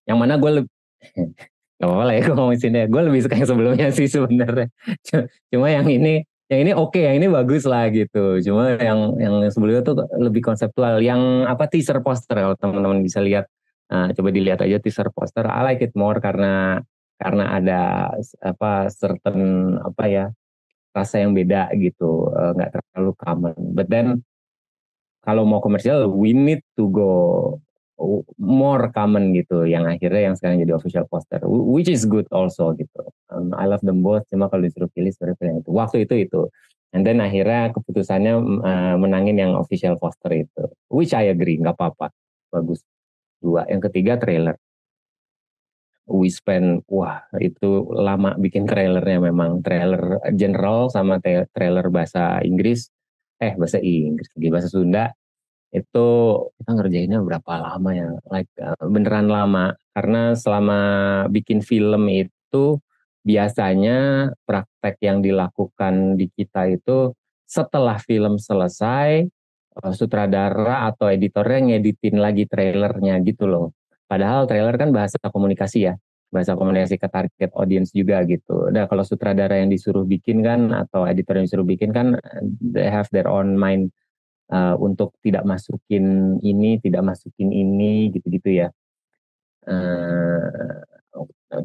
yang 0.06 0.22
mana 0.22 0.38
gue 0.38 0.52
lebih 0.62 0.72
Gak 1.82 1.90
apa-apa 1.90 2.04
lah 2.06 2.14
ya 2.14 2.22
gue 2.30 2.36
ngomongin 2.38 2.62
sini 2.62 2.80
Gue 2.94 3.02
lebih 3.10 3.26
suka 3.26 3.36
yang 3.42 3.50
sebelumnya 3.50 3.88
sih 3.90 4.06
sebenarnya. 4.06 4.70
Cuma 5.50 5.66
yang 5.74 5.90
ini 5.90 6.22
yang 6.52 6.68
ini 6.68 6.72
oke, 6.76 6.92
okay, 6.92 7.08
yang 7.08 7.24
ini 7.24 7.28
bagus 7.32 7.64
lah 7.64 7.88
gitu. 7.88 8.44
Cuma 8.44 8.76
yang 8.76 9.16
yang 9.16 9.40
sebelumnya 9.48 9.88
tuh 9.88 10.04
lebih 10.20 10.44
konseptual. 10.44 11.00
Yang 11.00 11.48
apa 11.48 11.64
teaser 11.72 12.04
poster 12.04 12.36
kalau 12.36 12.60
teman-teman 12.60 13.00
bisa 13.00 13.24
lihat, 13.24 13.48
nah, 13.88 14.12
coba 14.12 14.30
dilihat 14.36 14.60
aja 14.60 14.76
teaser 14.84 15.08
poster. 15.16 15.48
I 15.48 15.64
like 15.64 15.80
it 15.80 15.96
more 15.96 16.20
karena 16.20 16.84
karena 17.16 17.56
ada 17.56 17.82
apa 18.44 18.92
certain 18.92 19.40
apa 19.80 20.04
ya 20.12 20.26
rasa 20.92 21.24
yang 21.24 21.32
beda 21.32 21.72
gitu, 21.80 22.28
eh, 22.36 22.52
nggak 22.52 22.70
uh, 22.70 22.74
terlalu 22.76 23.12
common. 23.16 23.56
But 23.72 23.88
then 23.88 24.28
kalau 25.24 25.48
mau 25.48 25.64
komersial, 25.64 26.12
we 26.12 26.36
need 26.36 26.68
to 26.76 26.92
go 26.92 27.14
more 28.42 28.90
common 28.92 29.32
gitu 29.36 29.64
yang 29.70 29.86
akhirnya 29.86 30.32
yang 30.32 30.36
sekarang 30.36 30.58
jadi 30.64 30.74
official 30.74 31.06
poster 31.06 31.38
which 31.46 31.90
is 31.92 32.04
good 32.10 32.26
also 32.34 32.74
gitu. 32.74 33.06
Um, 33.30 33.54
I 33.54 33.70
love 33.70 33.84
them 33.86 34.02
both 34.02 34.26
cuma 34.28 34.50
kalau 34.50 34.66
disuruh 34.66 34.90
pilih 34.92 35.14
sebenarnya 35.14 35.38
pilih 35.38 35.54
itu. 35.62 35.70
Waktu 35.72 35.98
itu 36.10 36.16
itu. 36.28 36.42
And 36.92 37.08
then 37.08 37.24
akhirnya 37.24 37.72
keputusannya 37.72 38.34
uh, 38.66 38.96
menangin 39.00 39.40
yang 39.40 39.54
official 39.56 39.96
poster 39.96 40.44
itu. 40.44 40.68
Which 40.92 41.16
I 41.16 41.32
agree 41.32 41.62
nggak 41.62 41.78
apa-apa. 41.80 42.12
Bagus. 42.52 42.84
Dua. 43.40 43.64
Yang 43.70 43.92
ketiga 43.92 44.20
trailer. 44.20 44.60
We 46.12 46.28
spend 46.28 46.84
wah 46.92 47.24
itu 47.40 47.88
lama 47.96 48.36
bikin 48.36 48.68
trailernya 48.68 49.32
memang. 49.32 49.64
Trailer 49.64 50.20
general 50.36 50.92
sama 50.92 51.24
trailer 51.56 51.88
bahasa 51.88 52.44
Inggris. 52.44 52.92
Eh 53.40 53.56
bahasa 53.56 53.80
Inggris 53.80 54.28
bahasa 54.36 54.68
Sunda 54.68 55.16
itu 55.72 56.08
kita 56.60 56.72
ngerjainnya 56.76 57.20
berapa 57.24 57.52
lama 57.58 57.90
ya? 57.96 58.10
Like 58.28 58.52
uh, 58.60 58.86
beneran 58.92 59.32
lama. 59.32 59.76
Karena 59.96 60.36
selama 60.36 60.80
bikin 61.32 61.64
film 61.64 62.12
itu 62.12 62.80
biasanya 63.24 64.30
praktek 64.44 65.00
yang 65.00 65.24
dilakukan 65.24 66.20
di 66.20 66.28
kita 66.32 66.68
itu 66.68 67.16
setelah 67.48 68.00
film 68.00 68.36
selesai 68.40 69.28
uh, 69.80 69.94
sutradara 69.96 70.92
atau 70.92 71.08
editornya 71.08 71.76
ngeditin 71.76 72.20
lagi 72.20 72.48
trailernya 72.48 73.24
gitu 73.24 73.48
loh. 73.48 73.76
Padahal 74.12 74.44
trailer 74.48 74.76
kan 74.76 74.92
bahasa 74.92 75.16
komunikasi 75.24 75.88
ya. 75.88 75.96
Bahasa 76.32 76.56
komunikasi 76.56 76.96
ke 76.96 77.08
target 77.12 77.52
audience 77.60 77.92
juga 77.92 78.24
gitu. 78.24 78.72
Nah 78.72 78.88
kalau 78.88 79.04
sutradara 79.04 79.60
yang 79.60 79.68
disuruh 79.72 80.08
bikin 80.08 80.44
kan 80.44 80.72
atau 80.72 81.04
editor 81.04 81.40
yang 81.40 81.48
disuruh 81.48 81.68
bikin 81.68 81.92
kan 81.92 82.16
they 82.60 82.88
have 82.88 83.08
their 83.12 83.28
own 83.28 83.56
mind 83.56 83.92
uh, 84.52 84.76
untuk 84.78 85.16
tidak 85.24 85.44
masukin 85.48 86.38
ini, 86.44 86.78
tidak 86.84 87.02
masukin 87.08 87.50
ini, 87.50 88.12
gitu-gitu 88.14 88.50
ya. 88.66 88.68
Uh, 89.62 90.82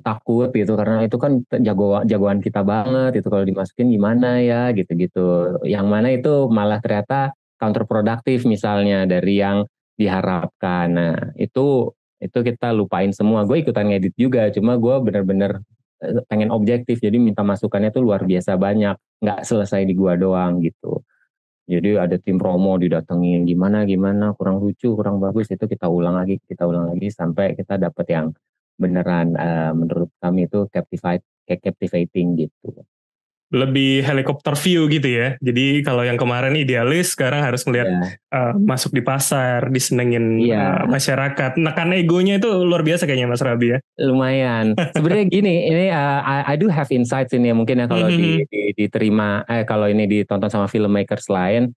takut 0.02 0.50
gitu 0.50 0.74
karena 0.76 1.06
itu 1.06 1.16
kan 1.16 1.40
jago 1.62 2.02
jagoan 2.04 2.42
kita 2.42 2.60
banget 2.66 3.22
itu 3.22 3.28
kalau 3.30 3.46
dimasukin 3.46 3.88
gimana 3.94 4.42
ya 4.42 4.74
gitu-gitu. 4.74 5.58
Yang 5.62 5.86
mana 5.86 6.08
itu 6.10 6.50
malah 6.50 6.82
ternyata 6.82 7.32
counterproduktif 7.56 8.44
misalnya 8.44 9.06
dari 9.08 9.40
yang 9.40 9.64
diharapkan. 9.96 10.86
Nah, 10.92 11.16
itu 11.40 11.94
itu 12.20 12.38
kita 12.42 12.72
lupain 12.74 13.12
semua. 13.14 13.44
Gue 13.48 13.62
ikutan 13.64 13.88
ngedit 13.88 14.14
juga, 14.16 14.48
cuma 14.52 14.76
gue 14.76 14.94
bener-bener 15.04 15.60
eh, 16.02 16.20
pengen 16.28 16.50
objektif, 16.52 17.00
jadi 17.00 17.16
minta 17.16 17.40
masukannya 17.46 17.92
tuh 17.92 18.02
luar 18.04 18.24
biasa 18.24 18.56
banyak, 18.58 18.96
nggak 19.22 19.40
selesai 19.48 19.84
di 19.88 19.94
gua 19.96 20.16
doang 20.18 20.60
gitu. 20.60 21.05
Jadi 21.66 21.98
ada 21.98 22.14
tim 22.22 22.38
promo 22.38 22.78
didatengin 22.78 23.42
gimana 23.42 23.82
gimana? 23.82 24.30
Kurang 24.38 24.62
lucu 24.62 24.94
kurang 24.94 25.18
bagus. 25.18 25.50
Itu 25.50 25.66
kita 25.66 25.90
ulang 25.90 26.14
lagi 26.14 26.38
kita 26.38 26.62
ulang 26.62 26.94
lagi 26.94 27.10
sampai 27.10 27.58
kita 27.58 27.74
dapat 27.74 28.06
yang 28.06 28.26
beneran 28.78 29.34
uh, 29.34 29.72
menurut 29.74 30.10
kami 30.22 30.46
itu 30.46 30.68
captivate 30.70 31.24
captivating 31.46 32.46
gitu 32.46 32.70
lebih 33.54 34.02
helikopter 34.02 34.58
view 34.58 34.90
gitu 34.90 35.06
ya. 35.06 35.28
Jadi 35.38 35.86
kalau 35.86 36.02
yang 36.02 36.18
kemarin 36.18 36.58
idealis, 36.58 37.14
sekarang 37.14 37.46
harus 37.46 37.62
melihat 37.70 37.86
yeah. 37.86 38.02
Iya. 38.02 38.10
uh, 38.34 38.52
masuk 38.58 38.90
di 38.90 39.02
pasar, 39.06 39.70
disenengin 39.70 40.42
yeah. 40.42 40.82
uh, 40.82 40.90
masyarakat. 40.90 41.54
Nekan 41.54 41.94
egonya 41.94 42.42
itu 42.42 42.50
luar 42.50 42.82
biasa 42.82 43.06
kayaknya 43.06 43.30
Mas 43.30 43.42
Rabi 43.42 43.76
ya. 43.76 43.78
Lumayan. 44.02 44.74
Sebenarnya 44.98 45.26
gini, 45.38 45.70
ini 45.70 45.86
uh, 45.94 46.20
I, 46.26 46.38
I 46.52 46.56
do 46.58 46.66
have 46.66 46.90
insights 46.90 47.30
ini 47.38 47.54
ya 47.54 47.54
mungkin 47.54 47.78
ya 47.78 47.86
kalau 47.86 48.10
mm 48.10 48.18
-hmm. 48.18 48.18
di, 48.18 48.30
di, 48.50 48.62
diterima, 48.74 49.46
eh 49.46 49.62
kalau 49.62 49.86
ini 49.86 50.10
ditonton 50.10 50.50
sama 50.50 50.66
filmmakers 50.66 51.30
lain. 51.30 51.70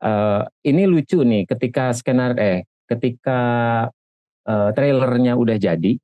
Uh, 0.00 0.48
ini 0.64 0.88
lucu 0.88 1.20
nih, 1.20 1.44
ketika 1.44 1.92
skenar 1.92 2.32
eh 2.40 2.64
ketika 2.88 3.40
uh, 4.48 4.72
trailernya 4.72 5.36
udah 5.36 5.60
jadi, 5.60 6.00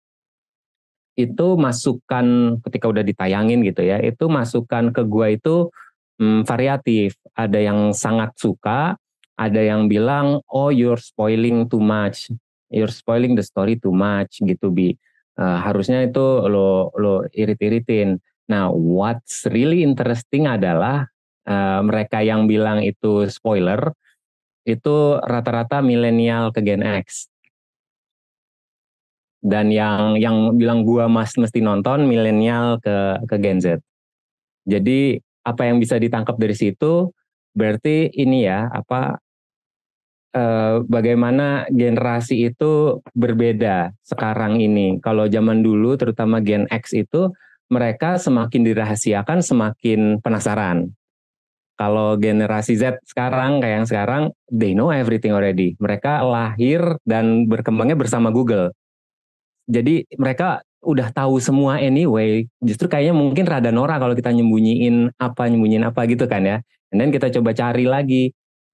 itu 1.16 1.56
masukan 1.56 2.56
ketika 2.60 2.86
udah 2.92 3.00
ditayangin 3.00 3.64
gitu 3.64 3.82
ya, 3.82 3.98
itu 4.04 4.28
masukan 4.28 4.92
ke 4.92 5.02
gua 5.08 5.32
itu 5.32 5.72
hmm, 6.20 6.44
variatif. 6.44 7.16
Ada 7.32 7.58
yang 7.72 7.96
sangat 7.96 8.36
suka, 8.36 9.00
ada 9.36 9.60
yang 9.60 9.88
bilang 9.88 10.44
oh 10.52 10.68
you're 10.68 11.00
spoiling 11.00 11.66
too 11.66 11.80
much, 11.80 12.28
you're 12.68 12.92
spoiling 12.92 13.32
the 13.32 13.44
story 13.44 13.80
too 13.80 13.92
much 13.92 14.44
gitu 14.44 14.68
bi. 14.68 14.92
Uh, 15.36 15.60
harusnya 15.60 16.04
itu 16.04 16.24
lo 16.48 16.92
lo 16.96 17.24
irit-iritin. 17.32 18.16
Nah, 18.48 18.70
what's 18.72 19.44
really 19.50 19.84
interesting 19.84 20.48
adalah 20.48 21.08
uh, 21.48 21.80
mereka 21.84 22.20
yang 22.22 22.48
bilang 22.48 22.80
itu 22.84 23.26
spoiler 23.28 23.92
itu 24.66 25.20
rata-rata 25.22 25.78
milenial 25.78 26.50
ke 26.50 26.60
Gen 26.60 26.82
X 26.82 27.30
dan 29.44 29.68
yang 29.70 30.16
yang 30.16 30.56
bilang 30.56 30.82
gua 30.86 31.06
mas 31.06 31.36
mesti 31.36 31.60
nonton 31.60 32.08
milenial 32.08 32.80
ke 32.80 33.20
ke 33.28 33.36
Gen 33.40 33.58
Z. 33.60 33.80
Jadi 34.66 35.20
apa 35.46 35.62
yang 35.68 35.78
bisa 35.78 35.94
ditangkap 36.00 36.34
dari 36.36 36.56
situ 36.58 37.14
berarti 37.54 38.10
ini 38.12 38.44
ya 38.44 38.66
apa 38.68 39.16
eh, 40.34 40.76
bagaimana 40.84 41.70
generasi 41.70 42.50
itu 42.50 43.00
berbeda 43.14 43.94
sekarang 44.02 44.58
ini. 44.60 44.98
Kalau 45.00 45.30
zaman 45.30 45.62
dulu 45.62 45.94
terutama 45.96 46.42
Gen 46.42 46.66
X 46.68 46.92
itu 46.92 47.30
mereka 47.70 48.18
semakin 48.18 48.62
dirahasiakan 48.62 49.38
semakin 49.42 50.22
penasaran. 50.22 50.90
Kalau 51.76 52.16
generasi 52.16 52.72
Z 52.80 53.04
sekarang 53.04 53.60
kayak 53.60 53.84
yang 53.84 53.88
sekarang 53.88 54.22
they 54.48 54.72
know 54.72 54.88
everything 54.88 55.36
already. 55.36 55.76
Mereka 55.76 56.24
lahir 56.24 56.80
dan 57.04 57.44
berkembangnya 57.46 58.00
bersama 58.00 58.32
Google 58.32 58.72
jadi 59.66 60.06
mereka 60.18 60.62
udah 60.86 61.10
tahu 61.10 61.42
semua 61.42 61.82
anyway. 61.82 62.46
Justru 62.62 62.86
kayaknya 62.86 63.14
mungkin 63.18 63.44
rada 63.44 63.74
norak 63.74 63.98
kalau 63.98 64.14
kita 64.14 64.30
nyembunyiin 64.30 65.10
apa 65.18 65.50
nyembunyiin 65.50 65.84
apa 65.90 66.06
gitu 66.06 66.30
kan 66.30 66.46
ya. 66.46 66.58
Dan 66.94 67.10
kita 67.10 67.28
coba 67.34 67.50
cari 67.50 67.84
lagi 67.84 68.30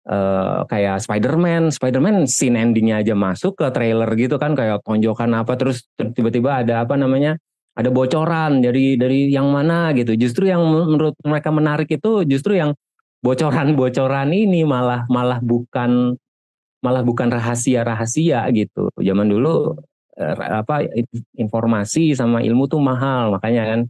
uh, 0.07 0.69
kayak 0.69 1.01
Spider-Man, 1.01 1.73
Spider-Man 1.73 2.29
scene 2.29 2.61
endingnya 2.61 3.01
aja 3.01 3.17
masuk 3.17 3.57
ke 3.57 3.67
trailer 3.73 4.09
gitu 4.21 4.37
kan 4.37 4.53
kayak 4.53 4.85
tonjokan 4.85 5.33
apa 5.33 5.57
terus 5.57 5.89
tiba-tiba 5.97 6.61
ada 6.61 6.85
apa 6.85 6.95
namanya 7.01 7.41
ada 7.73 7.89
bocoran 7.89 8.61
dari 8.61 9.01
dari 9.01 9.33
yang 9.33 9.49
mana 9.49 9.97
gitu. 9.97 10.13
Justru 10.15 10.53
yang 10.53 10.61
menurut 10.61 11.17
mereka 11.25 11.49
menarik 11.49 11.89
itu 11.89 12.29
justru 12.29 12.61
yang 12.61 12.77
bocoran-bocoran 13.25 14.29
ini 14.35 14.67
malah 14.69 15.09
malah 15.09 15.41
bukan 15.41 16.21
malah 16.85 17.01
bukan 17.01 17.33
rahasia-rahasia 17.33 18.45
gitu. 18.53 18.93
Zaman 19.01 19.31
dulu 19.33 19.79
apa 20.21 20.85
informasi 21.41 22.13
sama 22.13 22.45
ilmu 22.45 22.69
tuh 22.69 22.81
mahal 22.85 23.33
makanya 23.33 23.65
kan 23.65 23.81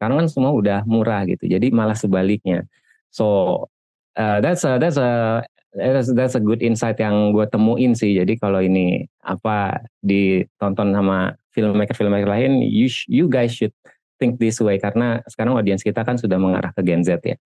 sekarang 0.00 0.24
kan 0.24 0.28
semua 0.32 0.56
udah 0.56 0.80
murah 0.88 1.28
gitu. 1.28 1.44
Jadi 1.44 1.68
malah 1.68 1.92
sebaliknya. 1.92 2.64
So 3.12 3.68
uh, 4.16 4.40
that's 4.40 4.64
a 4.64 4.80
that's 4.80 4.96
a 4.96 5.44
that's, 5.76 6.08
that's 6.16 6.36
a 6.36 6.42
good 6.42 6.64
insight 6.64 6.96
yang 6.96 7.36
gue 7.36 7.44
temuin 7.44 7.92
sih. 7.92 8.16
Jadi 8.16 8.40
kalau 8.40 8.64
ini 8.64 9.04
apa 9.20 9.84
ditonton 10.00 10.96
sama 10.96 11.36
filmmaker 11.52 11.92
filmmaker 11.92 12.32
lain, 12.32 12.64
you 12.64 12.88
you 13.12 13.28
guys 13.28 13.52
should 13.52 13.76
think 14.16 14.40
this 14.40 14.56
way 14.64 14.80
karena 14.80 15.20
sekarang 15.28 15.52
audiens 15.52 15.84
kita 15.84 16.00
kan 16.00 16.16
sudah 16.16 16.40
mengarah 16.40 16.72
ke 16.72 16.80
Gen 16.80 17.04
Z 17.04 17.20
ya. 17.20 17.36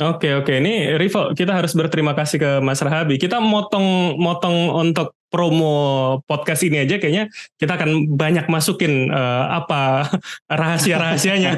Oke 0.00 0.32
oke 0.32 0.64
ini 0.64 0.96
Rivo 0.96 1.36
kita 1.36 1.52
harus 1.52 1.76
berterima 1.76 2.16
kasih 2.16 2.40
ke 2.40 2.50
Mas 2.64 2.80
Rahabi. 2.80 3.20
Kita 3.20 3.36
motong 3.36 4.16
motong 4.16 4.72
untuk 4.72 5.12
promo 5.28 6.18
podcast 6.24 6.64
ini 6.64 6.88
aja 6.88 6.96
kayaknya 6.96 7.28
kita 7.60 7.76
akan 7.76 8.16
banyak 8.16 8.48
masukin 8.48 9.12
uh, 9.12 9.52
apa 9.60 10.08
rahasia 10.60 10.96
rahasianya. 10.96 11.52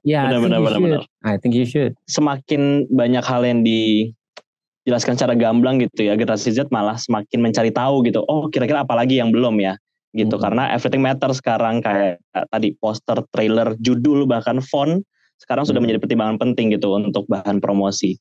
ya, 0.00 0.26
benar, 0.32 0.64
benar, 0.64 0.80
benar, 0.80 1.02
I 1.28 1.36
think 1.36 1.52
you 1.52 1.68
should. 1.68 1.92
Semakin 2.08 2.88
banyak 2.88 3.20
hal 3.20 3.44
yang 3.44 3.60
dijelaskan 3.60 5.20
secara 5.20 5.36
gamblang 5.36 5.76
gitu 5.84 6.08
ya 6.08 6.16
generasi 6.16 6.56
Z 6.56 6.72
malah 6.72 6.96
semakin 6.96 7.38
mencari 7.44 7.68
tahu 7.68 8.00
gitu. 8.08 8.24
Oh 8.24 8.48
kira-kira 8.48 8.80
apa 8.80 8.96
lagi 8.96 9.20
yang 9.20 9.28
belum 9.28 9.60
ya? 9.60 9.76
gitu 10.14 10.38
hmm. 10.38 10.44
karena 10.46 10.62
everything 10.70 11.02
matter 11.02 11.26
sekarang 11.34 11.82
kayak 11.82 12.22
tadi 12.48 12.70
poster, 12.78 13.18
trailer, 13.34 13.74
judul 13.82 14.30
bahkan 14.30 14.62
font 14.62 15.02
sekarang 15.40 15.64
sudah 15.66 15.78
hmm. 15.78 15.90
menjadi 15.90 16.00
pertimbangan 16.02 16.36
penting 16.40 16.74
gitu 16.74 16.94
untuk 16.96 17.24
bahan 17.26 17.58
promosi. 17.58 18.16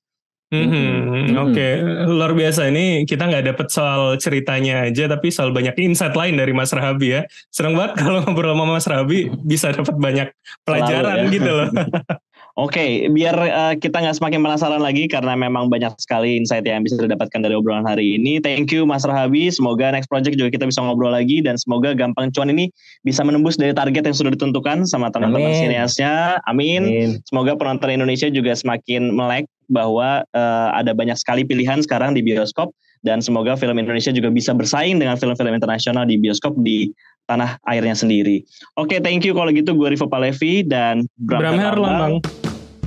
Hmm, 0.54 0.70
hmm. 0.70 1.34
Oke, 1.50 1.50
okay. 1.50 1.72
luar 2.06 2.38
biasa 2.38 2.70
ini 2.70 3.10
kita 3.10 3.26
nggak 3.26 3.50
dapet 3.50 3.74
soal 3.74 4.22
ceritanya 4.22 4.86
aja, 4.86 5.10
tapi 5.10 5.34
soal 5.34 5.50
banyak 5.50 5.74
insight 5.82 6.14
lain 6.14 6.38
dari 6.38 6.54
Mas 6.54 6.70
Rahabi 6.70 7.18
ya. 7.18 7.22
Seneng 7.50 7.74
banget 7.74 7.98
kalau 8.06 8.22
ngobrol 8.22 8.54
sama 8.54 8.66
Mas 8.70 8.86
Rahabi 8.86 9.34
bisa 9.42 9.74
dapat 9.74 9.98
banyak 9.98 10.28
pelajaran 10.62 11.26
ya. 11.26 11.34
gitu 11.34 11.50
loh. 11.50 11.70
Oke, 12.54 12.78
okay, 12.78 12.90
biar 13.10 13.34
uh, 13.34 13.74
kita 13.74 13.98
nggak 13.98 14.14
semakin 14.14 14.46
penasaran 14.46 14.78
lagi 14.78 15.10
karena 15.10 15.34
memang 15.34 15.74
banyak 15.74 15.90
sekali 15.98 16.38
insight 16.38 16.62
yang 16.70 16.86
bisa 16.86 17.02
didapatkan 17.02 17.42
dari 17.42 17.58
obrolan 17.58 17.82
hari 17.82 18.14
ini. 18.14 18.38
Thank 18.38 18.70
you 18.70 18.86
Mas 18.86 19.02
Rahabi. 19.02 19.50
Semoga 19.50 19.90
next 19.90 20.06
project 20.06 20.38
juga 20.38 20.54
kita 20.54 20.70
bisa 20.70 20.86
ngobrol 20.86 21.18
lagi 21.18 21.42
dan 21.42 21.58
semoga 21.58 21.98
gampang 21.98 22.30
cuan 22.30 22.54
ini 22.54 22.70
bisa 23.02 23.26
menembus 23.26 23.58
dari 23.58 23.74
target 23.74 24.06
yang 24.06 24.14
sudah 24.14 24.38
ditentukan 24.38 24.86
sama 24.86 25.10
teman-teman 25.10 25.50
sineasnya. 25.50 26.46
Amin. 26.46 26.86
Amin. 26.86 27.10
Semoga 27.26 27.58
penonton 27.58 27.90
Indonesia 27.90 28.30
juga 28.30 28.54
semakin 28.54 29.10
melek 29.10 29.50
bahwa 29.74 30.22
uh, 30.38 30.70
ada 30.78 30.94
banyak 30.94 31.18
sekali 31.18 31.42
pilihan 31.50 31.82
sekarang 31.82 32.14
di 32.14 32.22
bioskop 32.22 32.70
dan 33.04 33.20
semoga 33.20 33.54
film 33.60 33.76
Indonesia 33.78 34.10
juga 34.10 34.32
bisa 34.32 34.56
bersaing 34.56 34.98
dengan 34.98 35.20
film-film 35.20 35.52
internasional 35.52 36.08
di 36.08 36.16
bioskop 36.18 36.56
di 36.64 36.90
tanah 37.28 37.60
airnya 37.68 37.96
sendiri. 37.96 38.44
Oke, 38.80 38.98
okay, 38.98 39.00
thank 39.04 39.24
you 39.24 39.36
kalau 39.36 39.52
gitu 39.52 39.76
gue 39.76 39.96
Rivo 39.96 40.08
Palevi 40.08 40.64
dan 40.64 41.08
Bram, 41.20 41.40
Bram 41.40 41.56
Herlambang. 41.60 42.16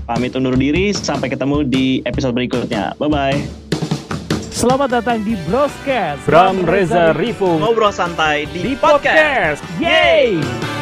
Pamit 0.07 0.39
undur 0.39 0.55
diri, 0.55 0.95
sampai 0.95 1.29
ketemu 1.33 1.67
di 1.67 1.99
episode 2.07 2.33
berikutnya. 2.33 2.95
Bye-bye. 3.01 3.67
Selamat 4.55 4.89
datang 5.03 5.21
di 5.21 5.37
Broscast. 5.51 6.25
Bram 6.25 6.65
Reza 6.65 7.13
Rivo. 7.13 7.61
Ngobrol 7.61 7.93
santai 7.93 8.49
di, 8.55 8.73
di 8.73 8.75
podcast. 8.79 9.61
podcast. 9.61 9.61
Yeay! 9.83 10.76